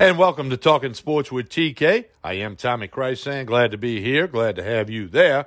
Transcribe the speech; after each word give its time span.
And 0.00 0.16
welcome 0.16 0.48
to 0.50 0.56
Talking 0.56 0.94
Sports 0.94 1.32
with 1.32 1.48
TK. 1.48 2.04
I 2.22 2.34
am 2.34 2.54
Tommy 2.54 2.86
Krysan. 2.86 3.46
Glad 3.46 3.72
to 3.72 3.78
be 3.78 4.00
here. 4.00 4.28
Glad 4.28 4.54
to 4.54 4.62
have 4.62 4.88
you 4.88 5.08
there. 5.08 5.46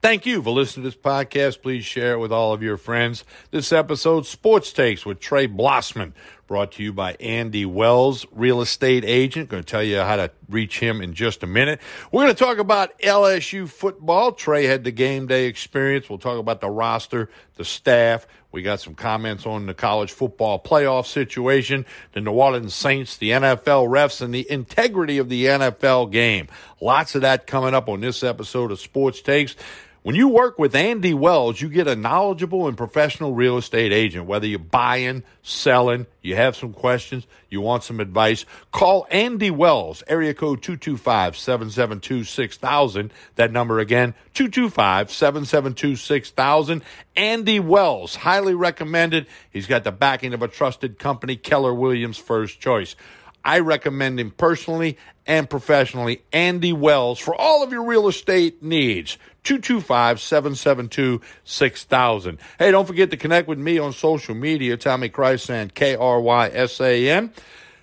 Thank 0.00 0.26
you 0.26 0.40
for 0.44 0.50
listening 0.50 0.84
to 0.84 0.90
this 0.90 1.00
podcast. 1.00 1.60
Please 1.60 1.84
share 1.84 2.12
it 2.12 2.20
with 2.20 2.30
all 2.30 2.52
of 2.52 2.62
your 2.62 2.76
friends. 2.76 3.24
This 3.50 3.72
episode, 3.72 4.26
Sports 4.26 4.72
Takes 4.72 5.04
with 5.04 5.18
Trey 5.18 5.48
Blossman, 5.48 6.12
brought 6.50 6.72
to 6.72 6.82
you 6.82 6.92
by 6.92 7.12
Andy 7.20 7.64
Wells, 7.64 8.26
real 8.32 8.60
estate 8.60 9.04
agent. 9.04 9.48
Going 9.48 9.62
to 9.62 9.66
tell 9.66 9.84
you 9.84 9.98
how 9.98 10.16
to 10.16 10.32
reach 10.48 10.80
him 10.80 11.00
in 11.00 11.14
just 11.14 11.44
a 11.44 11.46
minute. 11.46 11.80
We're 12.10 12.24
going 12.24 12.34
to 12.34 12.44
talk 12.44 12.58
about 12.58 12.98
LSU 12.98 13.68
football. 13.68 14.32
Trey 14.32 14.66
had 14.66 14.82
the 14.82 14.90
game 14.90 15.28
day 15.28 15.46
experience. 15.46 16.10
We'll 16.10 16.18
talk 16.18 16.40
about 16.40 16.60
the 16.60 16.68
roster, 16.68 17.30
the 17.54 17.64
staff. 17.64 18.26
We 18.50 18.62
got 18.62 18.80
some 18.80 18.96
comments 18.96 19.46
on 19.46 19.66
the 19.66 19.74
college 19.74 20.10
football 20.10 20.60
playoff 20.60 21.06
situation, 21.06 21.86
the 22.14 22.20
New 22.20 22.32
Orleans 22.32 22.74
Saints, 22.74 23.16
the 23.16 23.30
NFL 23.30 23.88
refs, 23.88 24.20
and 24.20 24.34
the 24.34 24.50
integrity 24.50 25.18
of 25.18 25.28
the 25.28 25.44
NFL 25.44 26.10
game. 26.10 26.48
Lots 26.80 27.14
of 27.14 27.20
that 27.20 27.46
coming 27.46 27.74
up 27.74 27.88
on 27.88 28.00
this 28.00 28.24
episode 28.24 28.72
of 28.72 28.80
Sports 28.80 29.22
Takes. 29.22 29.54
When 30.02 30.14
you 30.14 30.28
work 30.28 30.58
with 30.58 30.74
Andy 30.74 31.12
Wells, 31.12 31.60
you 31.60 31.68
get 31.68 31.86
a 31.86 31.94
knowledgeable 31.94 32.66
and 32.66 32.74
professional 32.74 33.34
real 33.34 33.58
estate 33.58 33.92
agent. 33.92 34.24
Whether 34.24 34.46
you're 34.46 34.58
buying, 34.58 35.24
selling, 35.42 36.06
you 36.22 36.36
have 36.36 36.56
some 36.56 36.72
questions, 36.72 37.26
you 37.50 37.60
want 37.60 37.82
some 37.82 38.00
advice, 38.00 38.46
call 38.72 39.06
Andy 39.10 39.50
Wells, 39.50 40.02
area 40.06 40.32
code 40.32 40.62
225 40.62 41.36
772 41.36 42.24
6000. 42.24 43.12
That 43.34 43.52
number 43.52 43.78
again, 43.78 44.14
225 44.32 45.10
772 45.10 45.96
6000. 45.96 46.82
Andy 47.14 47.60
Wells, 47.60 48.16
highly 48.16 48.54
recommended. 48.54 49.26
He's 49.50 49.66
got 49.66 49.84
the 49.84 49.92
backing 49.92 50.32
of 50.32 50.40
a 50.40 50.48
trusted 50.48 50.98
company, 50.98 51.36
Keller 51.36 51.74
Williams 51.74 52.16
First 52.16 52.58
Choice. 52.58 52.96
I 53.44 53.60
recommend 53.60 54.20
him 54.20 54.30
personally 54.30 54.98
and 55.26 55.48
professionally, 55.48 56.22
Andy 56.32 56.72
Wells, 56.72 57.18
for 57.18 57.34
all 57.34 57.62
of 57.62 57.72
your 57.72 57.84
real 57.84 58.08
estate 58.08 58.62
needs. 58.62 59.16
225 59.44 60.20
772 60.20 61.20
6000. 61.44 62.38
Hey, 62.58 62.70
don't 62.70 62.86
forget 62.86 63.10
to 63.10 63.16
connect 63.16 63.48
with 63.48 63.58
me 63.58 63.78
on 63.78 63.92
social 63.92 64.34
media, 64.34 64.76
Tommy 64.76 65.08
Krysan, 65.08 65.72
K 65.72 65.96
R 65.96 66.20
Y 66.20 66.48
S 66.52 66.80
A 66.80 67.08
N, 67.08 67.32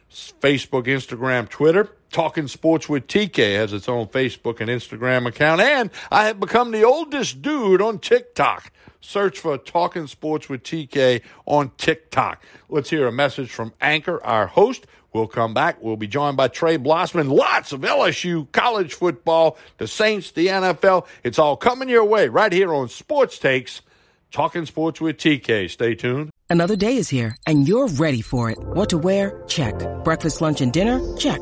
Facebook, 0.09 0.85
Instagram, 0.85 1.49
Twitter. 1.49 1.89
Talking 2.11 2.47
Sports 2.47 2.87
with 2.87 3.07
TK 3.07 3.55
has 3.55 3.73
its 3.73 3.89
own 3.89 4.07
Facebook 4.07 4.61
and 4.61 4.69
Instagram 4.69 5.27
account, 5.27 5.61
and 5.61 5.89
I 6.11 6.25
have 6.27 6.39
become 6.39 6.71
the 6.71 6.83
oldest 6.83 7.41
dude 7.41 7.81
on 7.81 7.99
TikTok. 7.99 8.71
Search 9.01 9.39
for 9.39 9.57
Talking 9.57 10.07
Sports 10.07 10.49
with 10.49 10.63
TK 10.63 11.21
on 11.45 11.71
TikTok. 11.77 12.43
Let's 12.69 12.89
hear 12.89 13.07
a 13.07 13.11
message 13.11 13.51
from 13.51 13.73
Anchor, 13.79 14.23
our 14.23 14.47
host. 14.47 14.87
We'll 15.13 15.27
come 15.27 15.53
back. 15.53 15.81
We'll 15.81 15.97
be 15.97 16.07
joined 16.07 16.37
by 16.37 16.47
Trey 16.47 16.77
Blossman. 16.77 17.31
Lots 17.31 17.71
of 17.71 17.81
LSU 17.81 18.51
college 18.51 18.93
football, 18.93 19.57
the 19.77 19.87
Saints, 19.87 20.31
the 20.31 20.47
NFL. 20.47 21.07
It's 21.23 21.39
all 21.39 21.57
coming 21.57 21.89
your 21.89 22.05
way 22.05 22.27
right 22.27 22.51
here 22.51 22.73
on 22.73 22.89
Sports 22.89 23.39
Takes. 23.39 23.81
Talking 24.31 24.65
Sports 24.65 24.99
with 24.99 25.17
TK. 25.17 25.69
Stay 25.69 25.95
tuned. 25.95 26.29
Another 26.49 26.75
day 26.75 26.97
is 26.97 27.09
here, 27.09 27.35
and 27.45 27.67
you're 27.67 27.87
ready 27.87 28.21
for 28.21 28.49
it. 28.51 28.57
What 28.59 28.89
to 28.89 28.97
wear? 28.97 29.43
Check. 29.47 29.73
Breakfast, 30.03 30.41
lunch, 30.41 30.61
and 30.61 30.71
dinner? 30.71 30.99
Check. 31.17 31.41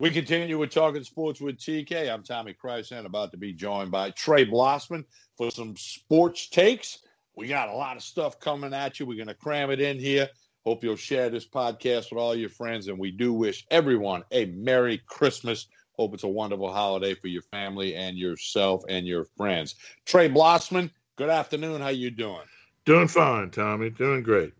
We 0.00 0.10
continue 0.10 0.58
with 0.58 0.70
Talking 0.70 1.04
Sports 1.04 1.40
with 1.40 1.56
TK. 1.56 2.12
I'm 2.12 2.24
Tommy 2.24 2.52
Krysan, 2.52 3.06
about 3.06 3.30
to 3.30 3.36
be 3.36 3.52
joined 3.52 3.92
by 3.92 4.10
Trey 4.10 4.44
Blossman 4.44 5.04
for 5.38 5.52
some 5.52 5.76
sports 5.76 6.48
takes. 6.48 6.98
We 7.36 7.46
got 7.46 7.68
a 7.68 7.74
lot 7.74 7.96
of 7.96 8.02
stuff 8.02 8.40
coming 8.40 8.74
at 8.74 8.98
you. 8.98 9.06
We're 9.06 9.14
going 9.14 9.28
to 9.28 9.34
cram 9.34 9.70
it 9.70 9.80
in 9.80 10.00
here. 10.00 10.28
Hope 10.66 10.82
you'll 10.82 10.96
share 10.96 11.30
this 11.30 11.46
podcast 11.46 12.10
with 12.10 12.18
all 12.18 12.34
your 12.34 12.48
friends. 12.48 12.88
And 12.88 12.98
we 12.98 13.12
do 13.12 13.32
wish 13.32 13.64
everyone 13.70 14.24
a 14.32 14.46
Merry 14.46 15.00
Christmas. 15.06 15.68
Hope 15.92 16.12
it's 16.12 16.24
a 16.24 16.28
wonderful 16.28 16.72
holiday 16.72 17.14
for 17.14 17.28
your 17.28 17.42
family 17.42 17.94
and 17.94 18.18
yourself 18.18 18.82
and 18.88 19.06
your 19.06 19.26
friends. 19.36 19.76
Trey 20.06 20.28
Blossman, 20.28 20.90
good 21.14 21.30
afternoon. 21.30 21.80
How 21.80 21.90
you 21.90 22.10
doing? 22.10 22.42
Doing 22.84 23.06
fine, 23.06 23.50
Tommy. 23.50 23.90
Doing 23.90 24.24
great. 24.24 24.54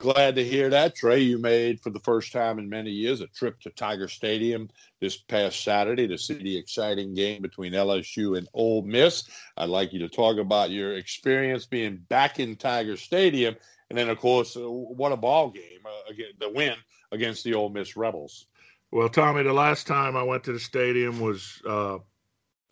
Glad 0.00 0.36
to 0.36 0.42
hear 0.42 0.70
that, 0.70 0.96
Trey. 0.96 1.18
You 1.18 1.36
made 1.36 1.78
for 1.78 1.90
the 1.90 2.00
first 2.00 2.32
time 2.32 2.58
in 2.58 2.70
many 2.70 2.90
years 2.90 3.20
a 3.20 3.26
trip 3.26 3.60
to 3.60 3.70
Tiger 3.70 4.08
Stadium 4.08 4.70
this 4.98 5.18
past 5.18 5.62
Saturday 5.62 6.08
to 6.08 6.16
see 6.16 6.42
the 6.42 6.56
exciting 6.56 7.12
game 7.12 7.42
between 7.42 7.74
LSU 7.74 8.38
and 8.38 8.48
Ole 8.54 8.80
Miss. 8.80 9.28
I'd 9.58 9.68
like 9.68 9.92
you 9.92 9.98
to 9.98 10.08
talk 10.08 10.38
about 10.38 10.70
your 10.70 10.94
experience 10.96 11.66
being 11.66 11.98
back 12.08 12.40
in 12.40 12.56
Tiger 12.56 12.96
Stadium, 12.96 13.54
and 13.90 13.98
then, 13.98 14.08
of 14.08 14.18
course, 14.18 14.56
uh, 14.56 14.62
what 14.62 15.12
a 15.12 15.18
ball 15.18 15.50
game! 15.50 15.84
Uh, 15.84 16.10
again, 16.10 16.32
the 16.38 16.48
win 16.48 16.76
against 17.12 17.44
the 17.44 17.52
Ole 17.52 17.68
Miss 17.68 17.94
Rebels. 17.94 18.46
Well, 18.90 19.10
Tommy, 19.10 19.42
the 19.42 19.52
last 19.52 19.86
time 19.86 20.16
I 20.16 20.22
went 20.22 20.44
to 20.44 20.54
the 20.54 20.60
stadium 20.60 21.20
was 21.20 21.60
uh, 21.68 21.98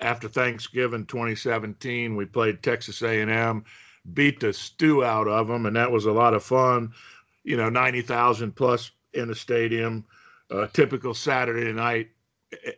after 0.01 0.29
Thanksgiving 0.29 1.05
2017. 1.05 2.17
We 2.17 2.25
played 2.25 2.63
Texas 2.63 3.03
A&M, 3.03 3.65
beat 4.15 4.41
the 4.41 4.55
stew 4.55 5.05
out 5.05 5.29
of 5.29 5.47
them, 5.47 5.67
and 5.67 5.77
that 5.77 5.93
was 5.93 6.07
a 6.07 6.13
lot 6.13 6.33
of 6.33 6.43
fun 6.43 6.95
you 7.45 7.57
know, 7.57 7.69
90,000 7.69 8.55
plus 8.55 8.91
in 9.15 9.29
the 9.29 9.35
stadium, 9.35 10.05
typical 10.73 11.15
Saturday 11.15 11.73
night 11.73 12.09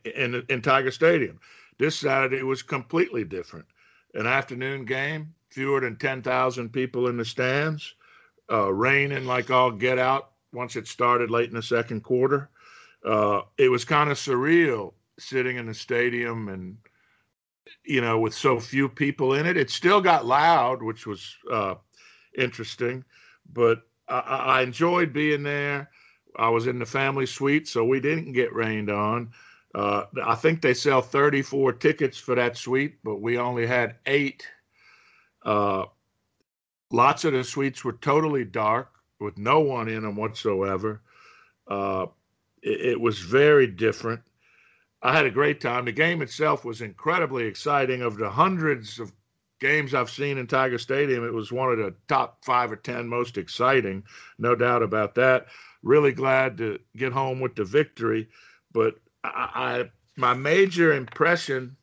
in, 0.04 0.44
in 0.48 0.62
Tiger 0.62 0.90
Stadium. 0.90 1.38
This 1.78 1.98
Saturday 1.98 2.42
was 2.42 2.62
completely 2.62 3.24
different. 3.24 3.66
An 4.14 4.26
afternoon 4.26 4.84
game, 4.84 5.34
fewer 5.50 5.80
than 5.80 5.96
10,000 5.96 6.70
people 6.70 7.08
in 7.08 7.16
the 7.16 7.24
stands, 7.24 7.94
uh, 8.50 8.72
raining 8.72 9.24
like 9.24 9.50
all 9.50 9.70
get 9.70 9.98
out 9.98 10.32
once 10.52 10.76
it 10.76 10.86
started 10.86 11.30
late 11.30 11.48
in 11.48 11.54
the 11.54 11.62
second 11.62 12.02
quarter. 12.02 12.50
Uh, 13.04 13.42
it 13.56 13.68
was 13.68 13.84
kind 13.84 14.10
of 14.10 14.18
surreal 14.18 14.92
sitting 15.18 15.56
in 15.56 15.66
the 15.66 15.74
stadium 15.74 16.48
and, 16.48 16.76
you 17.84 18.00
know, 18.00 18.18
with 18.18 18.34
so 18.34 18.58
few 18.58 18.88
people 18.88 19.34
in 19.34 19.46
it. 19.46 19.56
It 19.56 19.70
still 19.70 20.00
got 20.00 20.26
loud, 20.26 20.82
which 20.82 21.06
was 21.06 21.36
uh, 21.50 21.76
interesting, 22.36 23.04
but 23.52 23.82
I, 24.10 24.58
I 24.58 24.62
enjoyed 24.62 25.12
being 25.12 25.42
there. 25.42 25.90
I 26.36 26.48
was 26.48 26.66
in 26.66 26.78
the 26.78 26.86
family 26.86 27.26
suite, 27.26 27.68
so 27.68 27.84
we 27.84 28.00
didn't 28.00 28.32
get 28.32 28.54
rained 28.54 28.90
on. 28.90 29.30
Uh, 29.74 30.04
I 30.24 30.34
think 30.34 30.60
they 30.60 30.74
sell 30.74 31.00
34 31.00 31.74
tickets 31.74 32.18
for 32.18 32.34
that 32.34 32.56
suite, 32.56 32.96
but 33.04 33.20
we 33.20 33.38
only 33.38 33.66
had 33.66 33.96
eight. 34.06 34.46
Uh, 35.44 35.84
lots 36.90 37.24
of 37.24 37.32
the 37.32 37.44
suites 37.44 37.84
were 37.84 37.92
totally 37.92 38.44
dark 38.44 38.90
with 39.20 39.38
no 39.38 39.60
one 39.60 39.88
in 39.88 40.02
them 40.02 40.16
whatsoever. 40.16 41.02
Uh, 41.68 42.06
it, 42.62 42.80
it, 42.80 43.00
was 43.00 43.20
very 43.20 43.66
different. 43.66 44.20
I 45.02 45.14
had 45.16 45.26
a 45.26 45.30
great 45.30 45.60
time. 45.60 45.84
The 45.84 45.92
game 45.92 46.20
itself 46.20 46.64
was 46.64 46.80
incredibly 46.80 47.44
exciting. 47.44 48.02
Of 48.02 48.16
the 48.16 48.28
hundreds 48.28 48.98
of 48.98 49.12
games 49.60 49.94
I've 49.94 50.10
seen 50.10 50.38
in 50.38 50.46
Tiger 50.46 50.78
Stadium, 50.78 51.24
it 51.24 51.32
was 51.32 51.52
one 51.52 51.70
of 51.70 51.78
the 51.78 51.94
top 52.08 52.44
five 52.44 52.72
or 52.72 52.76
10 52.76 53.06
most 53.06 53.38
exciting, 53.38 54.02
no 54.38 54.54
doubt 54.54 54.82
about 54.82 55.14
that. 55.16 55.46
Really 55.82 56.12
glad 56.12 56.58
to 56.58 56.78
get 56.96 57.12
home 57.12 57.40
with 57.40 57.54
the 57.54 57.64
victory. 57.64 58.28
But 58.72 58.96
I, 59.22 59.48
I 59.54 59.90
my 60.16 60.34
major 60.34 60.92
impression 60.92 61.76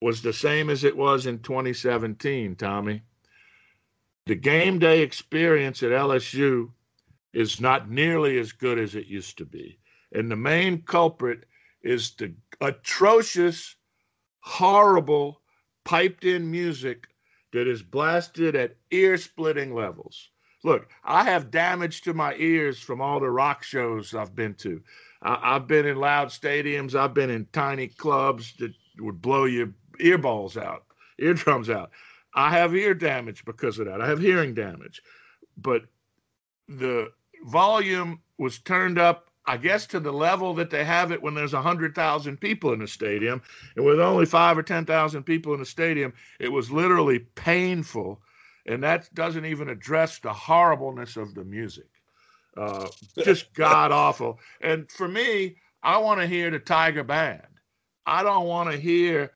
was 0.00 0.22
the 0.22 0.32
same 0.32 0.70
as 0.70 0.84
it 0.84 0.96
was 0.96 1.26
in 1.26 1.38
2017, 1.40 2.56
Tommy. 2.56 3.02
The 4.26 4.34
game 4.34 4.78
day 4.78 5.00
experience 5.00 5.82
at 5.82 5.90
LSU 5.90 6.70
is 7.32 7.60
not 7.60 7.90
nearly 7.90 8.38
as 8.38 8.52
good 8.52 8.78
as 8.78 8.94
it 8.94 9.06
used 9.06 9.36
to 9.38 9.44
be. 9.44 9.78
And 10.12 10.30
the 10.30 10.36
main 10.36 10.82
culprit 10.82 11.44
is 11.82 12.12
the 12.12 12.32
atrocious, 12.60 13.76
horrible, 14.40 15.40
piped 15.84 16.24
in 16.24 16.50
music 16.50 17.06
that 17.54 17.68
is 17.68 17.84
blasted 17.84 18.56
at 18.56 18.74
ear 18.90 19.16
splitting 19.16 19.72
levels. 19.72 20.30
Look, 20.64 20.88
I 21.04 21.22
have 21.22 21.52
damage 21.52 22.02
to 22.02 22.12
my 22.12 22.34
ears 22.34 22.80
from 22.80 23.00
all 23.00 23.20
the 23.20 23.30
rock 23.30 23.62
shows 23.62 24.12
I've 24.12 24.34
been 24.34 24.54
to. 24.54 24.82
I, 25.22 25.54
have 25.54 25.68
been 25.68 25.86
in 25.86 25.96
loud 25.96 26.28
stadiums, 26.28 26.96
I've 26.96 27.14
been 27.14 27.30
in 27.30 27.46
tiny 27.52 27.86
clubs 27.86 28.54
that 28.58 28.72
would 28.98 29.22
blow 29.22 29.44
your 29.44 29.68
earballs 30.00 30.60
out, 30.60 30.84
eardrums 31.20 31.70
out. 31.70 31.92
I 32.34 32.50
have 32.50 32.74
ear 32.74 32.92
damage 32.92 33.44
because 33.44 33.78
of 33.78 33.86
that. 33.86 34.00
I 34.00 34.08
have 34.08 34.18
hearing 34.18 34.52
damage. 34.52 35.00
But 35.56 35.82
the 36.68 37.12
volume 37.46 38.20
was 38.36 38.58
turned 38.58 38.98
up 38.98 39.30
I 39.46 39.56
guess 39.58 39.86
to 39.88 40.00
the 40.00 40.12
level 40.12 40.54
that 40.54 40.70
they 40.70 40.84
have 40.84 41.12
it 41.12 41.22
when 41.22 41.34
there's 41.34 41.52
100,000 41.52 42.40
people 42.40 42.72
in 42.72 42.82
a 42.82 42.86
stadium. 42.86 43.42
And 43.76 43.84
with 43.84 44.00
only 44.00 44.26
five 44.26 44.56
or 44.56 44.62
10,000 44.62 45.22
people 45.24 45.52
in 45.54 45.60
a 45.60 45.66
stadium, 45.66 46.14
it 46.40 46.50
was 46.50 46.70
literally 46.70 47.18
painful. 47.18 48.20
And 48.66 48.82
that 48.82 49.12
doesn't 49.14 49.44
even 49.44 49.68
address 49.68 50.18
the 50.18 50.32
horribleness 50.32 51.16
of 51.16 51.34
the 51.34 51.44
music. 51.44 51.88
Uh, 52.56 52.88
just 53.22 53.52
god 53.54 53.92
awful. 53.92 54.38
And 54.62 54.90
for 54.90 55.08
me, 55.08 55.56
I 55.82 55.98
want 55.98 56.20
to 56.20 56.26
hear 56.26 56.50
the 56.50 56.58
Tiger 56.58 57.04
Band. 57.04 57.42
I 58.06 58.22
don't 58.22 58.46
want 58.46 58.70
to 58.70 58.78
hear 58.78 59.32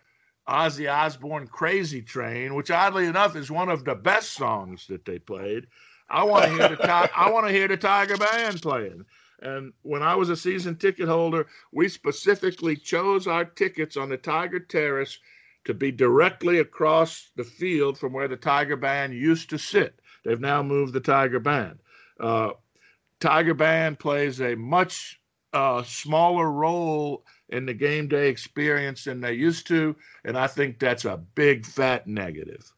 Ozzy 0.49 0.91
Osbourne 0.91 1.47
Crazy 1.47 2.01
Train, 2.01 2.55
which 2.55 2.71
oddly 2.71 3.07
enough 3.07 3.37
is 3.37 3.51
one 3.51 3.69
of 3.69 3.85
the 3.85 3.95
best 3.95 4.33
songs 4.33 4.87
that 4.87 5.05
they 5.05 5.19
played. 5.19 5.67
I 6.09 6.25
want 6.25 6.47
to 6.47 6.51
hear 6.51 6.69
the 6.71 7.11
I 7.15 7.31
want 7.31 7.47
to 7.47 7.53
hear 7.53 7.69
the 7.69 7.77
Tiger 7.77 8.17
Band 8.17 8.63
playing. 8.63 9.05
And 9.41 9.73
when 9.83 10.03
I 10.03 10.15
was 10.15 10.31
a 10.31 10.37
season 10.37 10.77
ticket 10.77 11.09
holder, 11.09 11.47
we 11.73 11.89
specifically 11.89 12.77
chose 12.77 13.27
our 13.27 13.45
tickets 13.45 13.97
on 13.97 14.09
the 14.09 14.17
Tiger 14.17 14.59
Terrace 14.59 15.19
to 15.65 15.75
be 15.75 15.93
directly 15.93 16.59
across 16.59 17.31
the 17.37 17.45
field 17.45 17.99
from 17.99 18.13
where 18.13 18.29
the 18.29 18.37
Tiger 18.37 18.77
Band 18.77 19.15
used 19.15 19.51
to 19.51 19.59
sit. 19.59 20.01
They've 20.25 20.41
now 20.41 20.63
moved 20.63 20.93
the 20.93 21.01
Tiger 21.01 21.41
Band. 21.41 21.79
Uh, 22.19 22.53
Tiger 23.21 23.55
Band 23.55 23.99
plays 23.99 24.41
a 24.41 24.55
much 24.55 25.21
uh, 25.53 25.83
smaller 25.83 26.51
role 26.51 27.25
in 27.49 27.67
the 27.67 27.75
game 27.75 28.09
day 28.09 28.29
experience 28.29 29.05
than 29.05 29.21
they 29.21 29.33
used 29.33 29.67
to, 29.69 29.97
and 30.25 30.37
I 30.37 30.47
think 30.47 30.79
that's 30.79 31.05
a 31.05 31.17
big 31.17 31.65
fat 31.65 32.07
negative. 32.07 32.73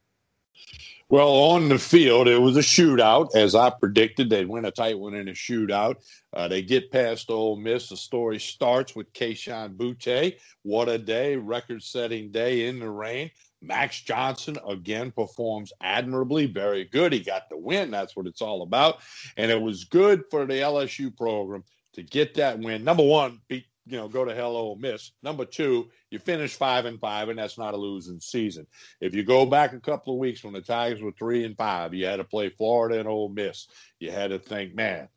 Well, 1.08 1.28
on 1.28 1.68
the 1.68 1.78
field, 1.78 2.28
it 2.28 2.40
was 2.40 2.56
a 2.56 2.60
shootout. 2.60 3.34
As 3.34 3.56
I 3.56 3.70
predicted, 3.70 4.30
they'd 4.30 4.48
win 4.48 4.64
a 4.64 4.70
tight 4.70 4.96
one 4.96 5.14
in 5.14 5.26
a 5.26 5.32
shootout. 5.32 5.96
Uh, 6.32 6.46
they 6.46 6.62
get 6.62 6.92
past 6.92 7.30
Ole 7.30 7.56
Miss. 7.56 7.88
The 7.88 7.96
story 7.96 8.38
starts 8.38 8.94
with 8.94 9.12
Kayshon 9.12 9.76
Boutte. 9.76 10.36
What 10.62 10.88
a 10.88 10.98
day, 10.98 11.34
record 11.34 11.82
setting 11.82 12.30
day 12.30 12.68
in 12.68 12.78
the 12.78 12.88
rain. 12.88 13.32
Max 13.60 14.00
Johnson 14.00 14.56
again 14.66 15.10
performs 15.10 15.72
admirably, 15.80 16.46
very 16.46 16.84
good. 16.84 17.12
He 17.12 17.20
got 17.20 17.48
the 17.50 17.58
win. 17.58 17.90
That's 17.90 18.14
what 18.14 18.28
it's 18.28 18.40
all 18.40 18.62
about. 18.62 19.00
And 19.36 19.50
it 19.50 19.60
was 19.60 19.84
good 19.84 20.22
for 20.30 20.46
the 20.46 20.54
LSU 20.54 21.14
program 21.14 21.64
to 21.94 22.02
get 22.02 22.34
that 22.34 22.58
win. 22.60 22.84
Number 22.84 23.02
one, 23.02 23.40
beat 23.48 23.66
you 23.90 23.96
know, 23.96 24.08
go 24.08 24.24
to 24.24 24.34
hell, 24.34 24.56
Ole 24.56 24.76
Miss. 24.76 25.12
Number 25.22 25.44
two, 25.44 25.90
you 26.10 26.18
finish 26.18 26.54
five 26.54 26.84
and 26.84 27.00
five, 27.00 27.28
and 27.28 27.38
that's 27.38 27.58
not 27.58 27.74
a 27.74 27.76
losing 27.76 28.20
season. 28.20 28.66
If 29.00 29.14
you 29.14 29.24
go 29.24 29.44
back 29.44 29.72
a 29.72 29.80
couple 29.80 30.14
of 30.14 30.20
weeks 30.20 30.44
when 30.44 30.52
the 30.52 30.60
Tigers 30.60 31.02
were 31.02 31.12
three 31.12 31.44
and 31.44 31.56
five, 31.56 31.92
you 31.92 32.06
had 32.06 32.16
to 32.16 32.24
play 32.24 32.50
Florida 32.50 33.00
and 33.00 33.08
Ole 33.08 33.28
Miss. 33.28 33.66
You 33.98 34.12
had 34.12 34.30
to 34.30 34.38
think, 34.38 34.74
man, 34.74 35.08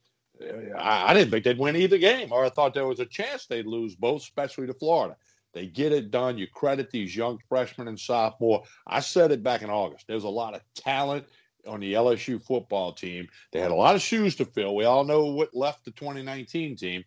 I, 0.77 1.11
I 1.11 1.13
didn't 1.13 1.31
think 1.31 1.43
they'd 1.43 1.59
win 1.59 1.75
either 1.75 1.99
game, 1.99 2.31
or 2.31 2.43
I 2.43 2.49
thought 2.49 2.73
there 2.73 2.87
was 2.87 2.99
a 2.99 3.05
chance 3.05 3.45
they'd 3.45 3.67
lose 3.67 3.95
both, 3.95 4.23
especially 4.23 4.67
to 4.67 4.73
Florida. 4.73 5.15
They 5.53 5.67
get 5.67 5.91
it 5.91 6.09
done. 6.09 6.39
You 6.39 6.47
credit 6.47 6.89
these 6.89 7.15
young 7.15 7.37
freshmen 7.47 7.87
and 7.87 7.99
sophomore. 7.99 8.63
I 8.87 9.01
said 9.01 9.31
it 9.31 9.43
back 9.43 9.61
in 9.61 9.69
August. 9.69 10.07
There's 10.07 10.23
a 10.23 10.29
lot 10.29 10.55
of 10.55 10.61
talent 10.73 11.25
on 11.67 11.79
the 11.79 11.93
LSU 11.93 12.41
football 12.43 12.91
team. 12.91 13.27
They 13.51 13.59
had 13.59 13.71
a 13.71 13.75
lot 13.75 13.93
of 13.93 14.01
shoes 14.01 14.35
to 14.37 14.45
fill. 14.45 14.75
We 14.75 14.85
all 14.85 15.03
know 15.03 15.25
what 15.25 15.55
left 15.55 15.85
the 15.85 15.91
2019 15.91 16.75
team 16.75 17.03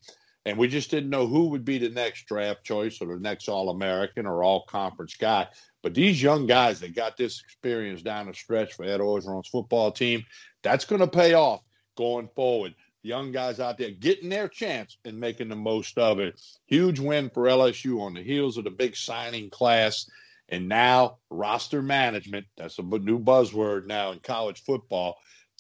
and 0.47 0.57
we 0.57 0.69
just 0.69 0.93
didn't 0.93 1.11
know 1.11 1.27
who 1.27 1.49
would 1.49 1.65
be 1.65 1.77
the 1.77 1.89
next 1.89 2.27
draft 2.27 2.63
choice 2.63 3.03
or 3.03 3.09
the 3.09 3.21
next 3.21 3.49
All 3.49 3.69
American 3.69 4.27
or 4.27 4.45
All 4.45 4.65
Conference 4.65 5.17
guy. 5.17 5.49
But 5.83 5.93
these 5.93 6.23
young 6.23 6.47
guys 6.47 6.79
that 6.81 6.95
got 6.95 7.17
this 7.17 7.43
experience 7.43 8.01
down 8.01 8.29
the 8.29 8.35
stretch 8.35 8.75
for 8.75 8.85
Ed 8.85 9.01
Orgeron's 9.01 9.49
football 9.49 9.91
team, 9.91 10.25
that's 10.63 10.85
going 10.85 11.01
to 11.01 11.09
pay 11.09 11.35
off 11.35 11.63
going 11.97 12.29
forward. 12.37 12.77
Young 13.03 13.33
guys 13.33 13.59
out 13.59 13.77
there 13.77 13.91
getting 13.91 14.29
their 14.29 14.49
chance 14.49 14.97
and 15.05 15.19
making 15.19 15.49
the 15.49 15.57
most 15.57 15.99
of 15.99 16.21
it. 16.21 16.41
Huge 16.67 17.01
win 17.01 17.29
for 17.29 17.45
LSU 17.45 18.01
on 18.01 18.15
the 18.15 18.23
heels 18.23 18.57
of 18.57 18.65
the 18.65 18.71
big 18.71 18.97
signing 18.97 19.51
class. 19.51 20.09
And 20.49 20.69
now 20.69 21.19
roster 21.29 21.83
management, 21.83 22.47
that's 22.57 22.79
a 22.79 22.83
new 22.83 23.19
buzzword 23.19 23.87
now 23.87 24.13
in 24.13 24.21
college 24.21 24.63
football. 24.63 25.17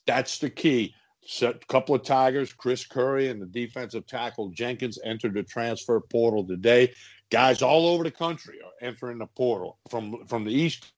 That's 0.06 0.38
the 0.38 0.50
key 0.50 0.94
a 1.42 1.54
couple 1.68 1.94
of 1.94 2.02
Tigers, 2.02 2.52
Chris 2.52 2.84
Curry 2.86 3.28
and 3.28 3.40
the 3.40 3.46
defensive 3.46 4.06
tackle 4.06 4.50
Jenkins 4.50 4.98
entered 5.04 5.34
the 5.34 5.42
transfer 5.42 6.00
portal 6.00 6.46
today. 6.46 6.92
Guys 7.30 7.62
all 7.62 7.88
over 7.88 8.04
the 8.04 8.10
country 8.10 8.58
are 8.64 8.86
entering 8.86 9.18
the 9.18 9.26
portal 9.26 9.78
from 9.90 10.26
from 10.26 10.44
the 10.44 10.52
East 10.52 10.92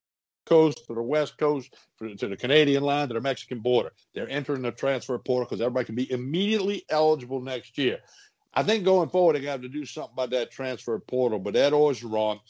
Coast 0.45 0.87
to 0.87 0.95
the 0.95 1.03
West 1.03 1.39
Coast 1.39 1.75
to 2.01 2.29
the 2.29 2.37
Canadian 2.37 2.83
line 2.83 3.09
to 3.09 3.15
the 3.15 3.21
Mexican 3.21 3.61
border. 3.61 3.93
They're 4.15 4.29
entering 4.29 4.63
the 4.63 4.73
transfer 4.73 5.19
portal 5.19 5.47
because 5.47 5.61
everybody 5.61 5.87
can 5.87 5.95
be 5.95 6.11
immediately 6.11 6.85
eligible 6.91 7.41
next 7.41 7.79
year. 7.79 7.99
I 8.55 8.63
think 8.63 8.85
going 8.85 9.09
forward, 9.11 9.37
they 9.37 9.41
got 9.41 9.47
to 9.47 9.53
have 9.53 9.61
to 9.63 9.69
do 9.69 9.85
something 9.85 10.13
about 10.15 10.31
that 10.31 10.51
transfer 10.51 10.99
portal. 10.99 11.39
But 11.39 11.57
Ed 11.57 11.73
Orgeron 11.73 12.41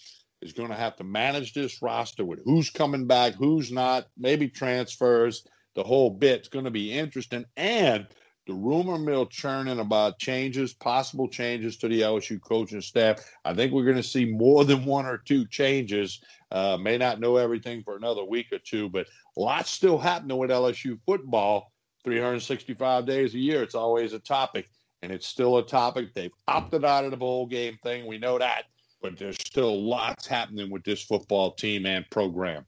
is 0.40 0.52
going 0.52 0.70
to 0.70 0.76
have 0.76 0.96
to 0.96 1.04
manage 1.04 1.54
this 1.54 1.82
roster 1.82 2.24
with 2.24 2.40
who's 2.44 2.70
coming 2.70 3.06
back, 3.06 3.34
who's 3.34 3.72
not, 3.72 4.06
maybe 4.16 4.48
transfers 4.48 5.44
the 5.78 5.84
whole 5.84 6.10
bit's 6.10 6.48
going 6.48 6.64
to 6.64 6.72
be 6.72 6.92
interesting. 6.92 7.44
And 7.56 8.08
the 8.48 8.52
rumor 8.52 8.98
mill 8.98 9.26
churning 9.26 9.78
about 9.78 10.19
changes, 10.19 10.75
possible 10.75 11.28
changes 11.28 11.76
to 11.76 11.86
the 11.86 12.00
LSU 12.00 12.40
coaching 12.40 12.80
staff. 12.80 13.20
I 13.44 13.54
think 13.54 13.70
we're 13.70 13.84
going 13.84 13.94
to 13.94 14.02
see 14.02 14.25
more 14.25 14.64
than 14.64 14.84
one 14.84 15.06
or 15.06 15.19
two 15.19 15.46
changes. 15.46 16.20
Uh, 16.50 16.78
may 16.78 16.98
not 16.98 17.20
know 17.20 17.36
everything 17.36 17.84
for 17.84 17.94
another 17.94 18.25
week 18.25 18.48
or 18.50 18.58
two, 18.58 18.88
but 18.88 19.06
lots 19.36 19.70
still 19.70 19.98
happening 19.98 20.36
with 20.36 20.50
LSU 20.50 20.98
football. 21.06 21.70
365 22.02 23.06
days 23.06 23.34
a 23.34 23.38
year, 23.38 23.62
it's 23.62 23.76
always 23.76 24.14
a 24.14 24.19
topic, 24.19 24.69
and 25.02 25.12
it's 25.12 25.28
still 25.28 25.58
a 25.58 25.64
topic. 25.64 26.12
They've 26.12 26.34
opted 26.48 26.84
out 26.84 27.04
of 27.04 27.12
the 27.12 27.16
bowl 27.16 27.46
game 27.46 27.78
thing. 27.84 28.04
We 28.04 28.19
know 28.19 28.36
that, 28.36 28.64
but 29.00 29.16
there's 29.16 29.36
still 29.36 29.81
lots 29.81 30.26
happening 30.26 30.70
with 30.70 30.82
this 30.82 31.04
football 31.04 31.52
team 31.52 31.86
and 31.86 32.04
program. 32.10 32.66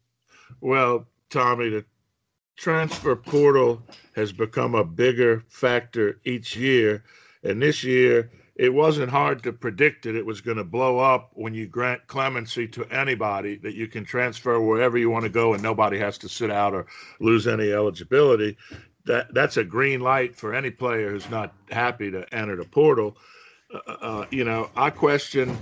Well, 0.60 1.08
Tommy, 1.28 1.70
the 1.70 1.84
transfer 2.60 3.16
portal 3.16 3.82
has 4.14 4.32
become 4.32 4.74
a 4.74 4.84
bigger 4.84 5.42
factor 5.48 6.20
each 6.24 6.54
year. 6.54 7.02
And 7.42 7.62
this 7.62 7.82
year, 7.82 8.30
it 8.54 8.74
wasn't 8.74 9.10
hard 9.10 9.42
to 9.44 9.52
predict 9.54 10.04
that 10.04 10.14
it 10.14 10.26
was 10.26 10.42
going 10.42 10.58
to 10.58 10.64
blow 10.64 10.98
up 10.98 11.30
when 11.32 11.54
you 11.54 11.66
grant 11.66 12.06
clemency 12.06 12.68
to 12.68 12.84
anybody 12.94 13.56
that 13.56 13.74
you 13.74 13.88
can 13.88 14.04
transfer 14.04 14.60
wherever 14.60 14.98
you 14.98 15.08
want 15.08 15.22
to 15.22 15.30
go 15.30 15.54
and 15.54 15.62
nobody 15.62 15.98
has 15.98 16.18
to 16.18 16.28
sit 16.28 16.50
out 16.50 16.74
or 16.74 16.84
lose 17.18 17.46
any 17.46 17.72
eligibility. 17.72 18.58
That 19.06 19.32
that's 19.32 19.56
a 19.56 19.64
green 19.64 20.00
light 20.00 20.36
for 20.36 20.54
any 20.54 20.70
player 20.70 21.10
who's 21.10 21.30
not 21.30 21.54
happy 21.70 22.10
to 22.10 22.26
enter 22.34 22.56
the 22.56 22.66
portal. 22.66 23.16
Uh, 23.73 23.92
uh, 23.92 24.26
you 24.30 24.44
know, 24.44 24.68
I 24.76 24.90
question 24.90 25.56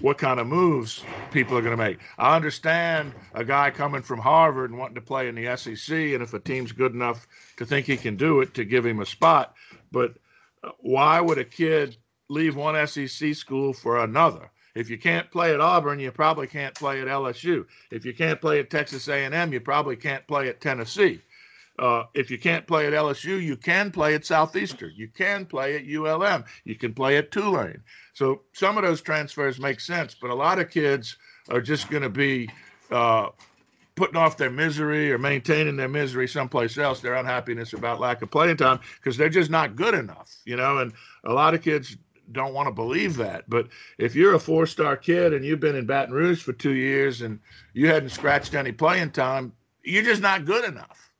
what 0.00 0.18
kind 0.18 0.40
of 0.40 0.46
moves 0.46 1.04
people 1.30 1.56
are 1.56 1.62
going 1.62 1.76
to 1.76 1.82
make. 1.82 1.98
I 2.18 2.36
understand 2.36 3.12
a 3.34 3.44
guy 3.44 3.70
coming 3.70 4.02
from 4.02 4.18
Harvard 4.18 4.70
and 4.70 4.78
wanting 4.78 4.94
to 4.96 5.00
play 5.00 5.28
in 5.28 5.34
the 5.34 5.56
SEC, 5.56 5.94
and 5.96 6.22
if 6.22 6.34
a 6.34 6.40
team's 6.40 6.72
good 6.72 6.92
enough 6.92 7.26
to 7.56 7.66
think 7.66 7.86
he 7.86 7.96
can 7.96 8.16
do 8.16 8.40
it, 8.40 8.54
to 8.54 8.64
give 8.64 8.84
him 8.86 9.00
a 9.00 9.06
spot. 9.06 9.54
But 9.90 10.14
uh, 10.64 10.70
why 10.78 11.20
would 11.20 11.38
a 11.38 11.44
kid 11.44 11.96
leave 12.28 12.56
one 12.56 12.86
SEC 12.86 13.34
school 13.34 13.72
for 13.72 14.02
another? 14.02 14.50
If 14.74 14.88
you 14.88 14.98
can't 14.98 15.30
play 15.30 15.52
at 15.52 15.60
Auburn, 15.60 16.00
you 16.00 16.10
probably 16.10 16.46
can't 16.46 16.74
play 16.74 17.02
at 17.02 17.08
LSU. 17.08 17.66
If 17.90 18.06
you 18.06 18.14
can't 18.14 18.40
play 18.40 18.58
at 18.58 18.70
Texas 18.70 19.06
A&M, 19.08 19.52
you 19.52 19.60
probably 19.60 19.96
can't 19.96 20.26
play 20.26 20.48
at 20.48 20.60
Tennessee. 20.60 21.20
Uh, 21.78 22.04
if 22.14 22.30
you 22.30 22.38
can't 22.38 22.66
play 22.66 22.86
at 22.86 22.92
LSU, 22.92 23.42
you 23.42 23.56
can 23.56 23.90
play 23.90 24.14
at 24.14 24.26
Southeastern. 24.26 24.92
You 24.94 25.08
can 25.08 25.46
play 25.46 25.76
at 25.76 25.82
ULM. 25.86 26.44
You 26.64 26.74
can 26.74 26.92
play 26.92 27.16
at 27.16 27.30
Tulane. 27.30 27.82
So 28.12 28.42
some 28.52 28.76
of 28.76 28.84
those 28.84 29.00
transfers 29.00 29.58
make 29.58 29.80
sense, 29.80 30.14
but 30.14 30.30
a 30.30 30.34
lot 30.34 30.58
of 30.58 30.70
kids 30.70 31.16
are 31.50 31.60
just 31.60 31.88
going 31.90 32.02
to 32.02 32.10
be 32.10 32.50
uh, 32.90 33.30
putting 33.94 34.16
off 34.16 34.36
their 34.36 34.50
misery 34.50 35.12
or 35.12 35.18
maintaining 35.18 35.76
their 35.76 35.88
misery 35.88 36.28
someplace 36.28 36.76
else, 36.78 37.00
their 37.00 37.14
unhappiness 37.14 37.72
about 37.72 38.00
lack 38.00 38.22
of 38.22 38.30
playing 38.30 38.56
time, 38.58 38.80
because 38.96 39.16
they're 39.16 39.28
just 39.28 39.50
not 39.50 39.74
good 39.74 39.94
enough, 39.94 40.36
you 40.44 40.56
know. 40.56 40.78
And 40.78 40.92
a 41.24 41.32
lot 41.32 41.54
of 41.54 41.62
kids 41.62 41.96
don't 42.32 42.54
want 42.54 42.68
to 42.68 42.72
believe 42.72 43.16
that. 43.16 43.48
But 43.48 43.68
if 43.98 44.14
you're 44.14 44.34
a 44.34 44.40
four 44.40 44.66
star 44.66 44.96
kid 44.96 45.32
and 45.32 45.44
you've 45.44 45.60
been 45.60 45.76
in 45.76 45.86
Baton 45.86 46.14
Rouge 46.14 46.42
for 46.42 46.52
two 46.52 46.72
years 46.72 47.22
and 47.22 47.38
you 47.72 47.88
hadn't 47.88 48.10
scratched 48.10 48.54
any 48.54 48.72
playing 48.72 49.10
time, 49.10 49.52
you're 49.82 50.02
just 50.02 50.22
not 50.22 50.44
good 50.44 50.64
enough. 50.64 51.11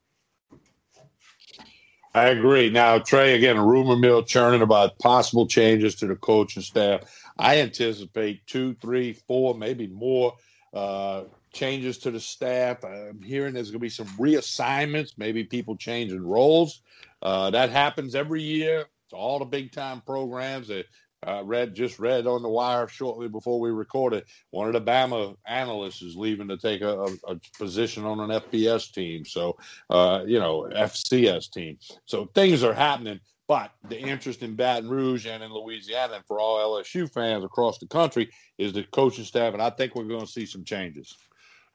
I 2.15 2.29
agree. 2.29 2.69
Now, 2.69 2.99
Trey, 2.99 3.35
again, 3.35 3.57
a 3.57 3.65
rumor 3.65 3.97
mill 3.97 4.23
churning 4.23 4.63
about 4.63 4.99
possible 4.99 5.47
changes 5.47 5.95
to 5.97 6.07
the 6.07 6.17
coaching 6.17 6.63
staff. 6.63 7.03
I 7.39 7.61
anticipate 7.61 8.47
two, 8.47 8.75
three, 8.75 9.15
four, 9.15 9.55
maybe 9.55 9.87
more 9.87 10.35
uh, 10.75 11.25
changes 11.55 11.99
to 11.99 12.11
the 12.11 12.21
staff. 12.21 12.85
I'm 12.85 13.23
hearing 13.23 13.55
there's 13.55 13.71
going 13.71 13.81
to 13.81 13.85
be 13.85 13.89
some 13.89 14.09
reassignments, 14.19 15.13
maybe 15.17 15.45
people 15.45 15.77
changing 15.77 16.23
roles. 16.23 16.83
Uh, 17.23 17.51
that 17.51 17.71
happens 17.71 18.15
every 18.15 18.43
year 18.43 18.87
to 19.11 19.17
all 19.17 19.39
the 19.39 19.47
big 19.47 19.73
time 19.73 20.03
programs. 20.03 20.69
That 20.69 20.87
uh, 21.27 21.43
read 21.45 21.75
just 21.75 21.99
read 21.99 22.27
on 22.27 22.43
the 22.43 22.49
wire 22.49 22.89
shortly 22.89 23.29
before 23.29 23.61
we 23.61 23.71
recorded. 23.71 24.25
One 24.51 24.67
of 24.67 24.73
the 24.73 24.81
Bama 24.81 25.37
analysts 25.47 26.03
is 26.03 26.17
leaving 26.17 26.49
to 26.49 26.57
take 26.57 26.83
a, 26.83 27.07
a, 27.27 27.41
position 27.59 28.05
on 28.05 28.21
an 28.21 28.41
FBS 28.41 28.93
team. 28.93 29.25
So 29.25 29.57
uh, 29.91 30.25
you 30.27 30.39
know 30.39 30.69
FCS 30.75 31.51
team. 31.51 31.79
So 32.07 32.27
things 32.35 32.63
are 32.65 32.75
happening. 32.75 33.21
But 33.49 33.73
the 33.89 33.99
interest 33.99 34.43
in 34.43 34.55
Baton 34.55 34.89
Rouge 34.89 35.27
and 35.27 35.43
in 35.43 35.53
Louisiana, 35.53 36.15
and 36.15 36.25
for 36.25 36.41
all 36.41 36.59
LSU 36.59 37.13
fans 37.13 37.45
across 37.45 37.79
the 37.79 37.87
country, 37.87 38.31
is 38.57 38.73
the 38.73 38.85
coaching 38.85 39.25
staff, 39.25 39.53
and 39.53 39.61
I 39.61 39.69
think 39.69 39.95
we're 39.95 40.05
going 40.05 40.25
to 40.25 40.27
see 40.27 40.47
some 40.47 40.65
changes. 40.65 41.15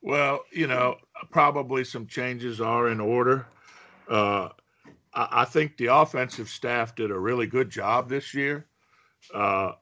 Well, 0.01 0.44
you 0.51 0.68
know, 0.68 0.96
probably 1.30 1.84
some 1.84 2.08
changes 2.08 2.62
are 2.62 2.89
in 2.89 3.00
order. 3.00 3.48
Uh, 4.10 4.50
I, 5.13 5.27
I, 5.32 5.46
think 5.46 5.77
the 5.77 5.88
offensive 5.88 6.50
staff 6.50 6.96
did 6.96 7.12
a 7.12 7.20
really 7.20 7.48
good 7.48 7.70
job 7.70 8.10
this 8.10 8.34
year. 8.34 8.66
Uh, 9.34 9.74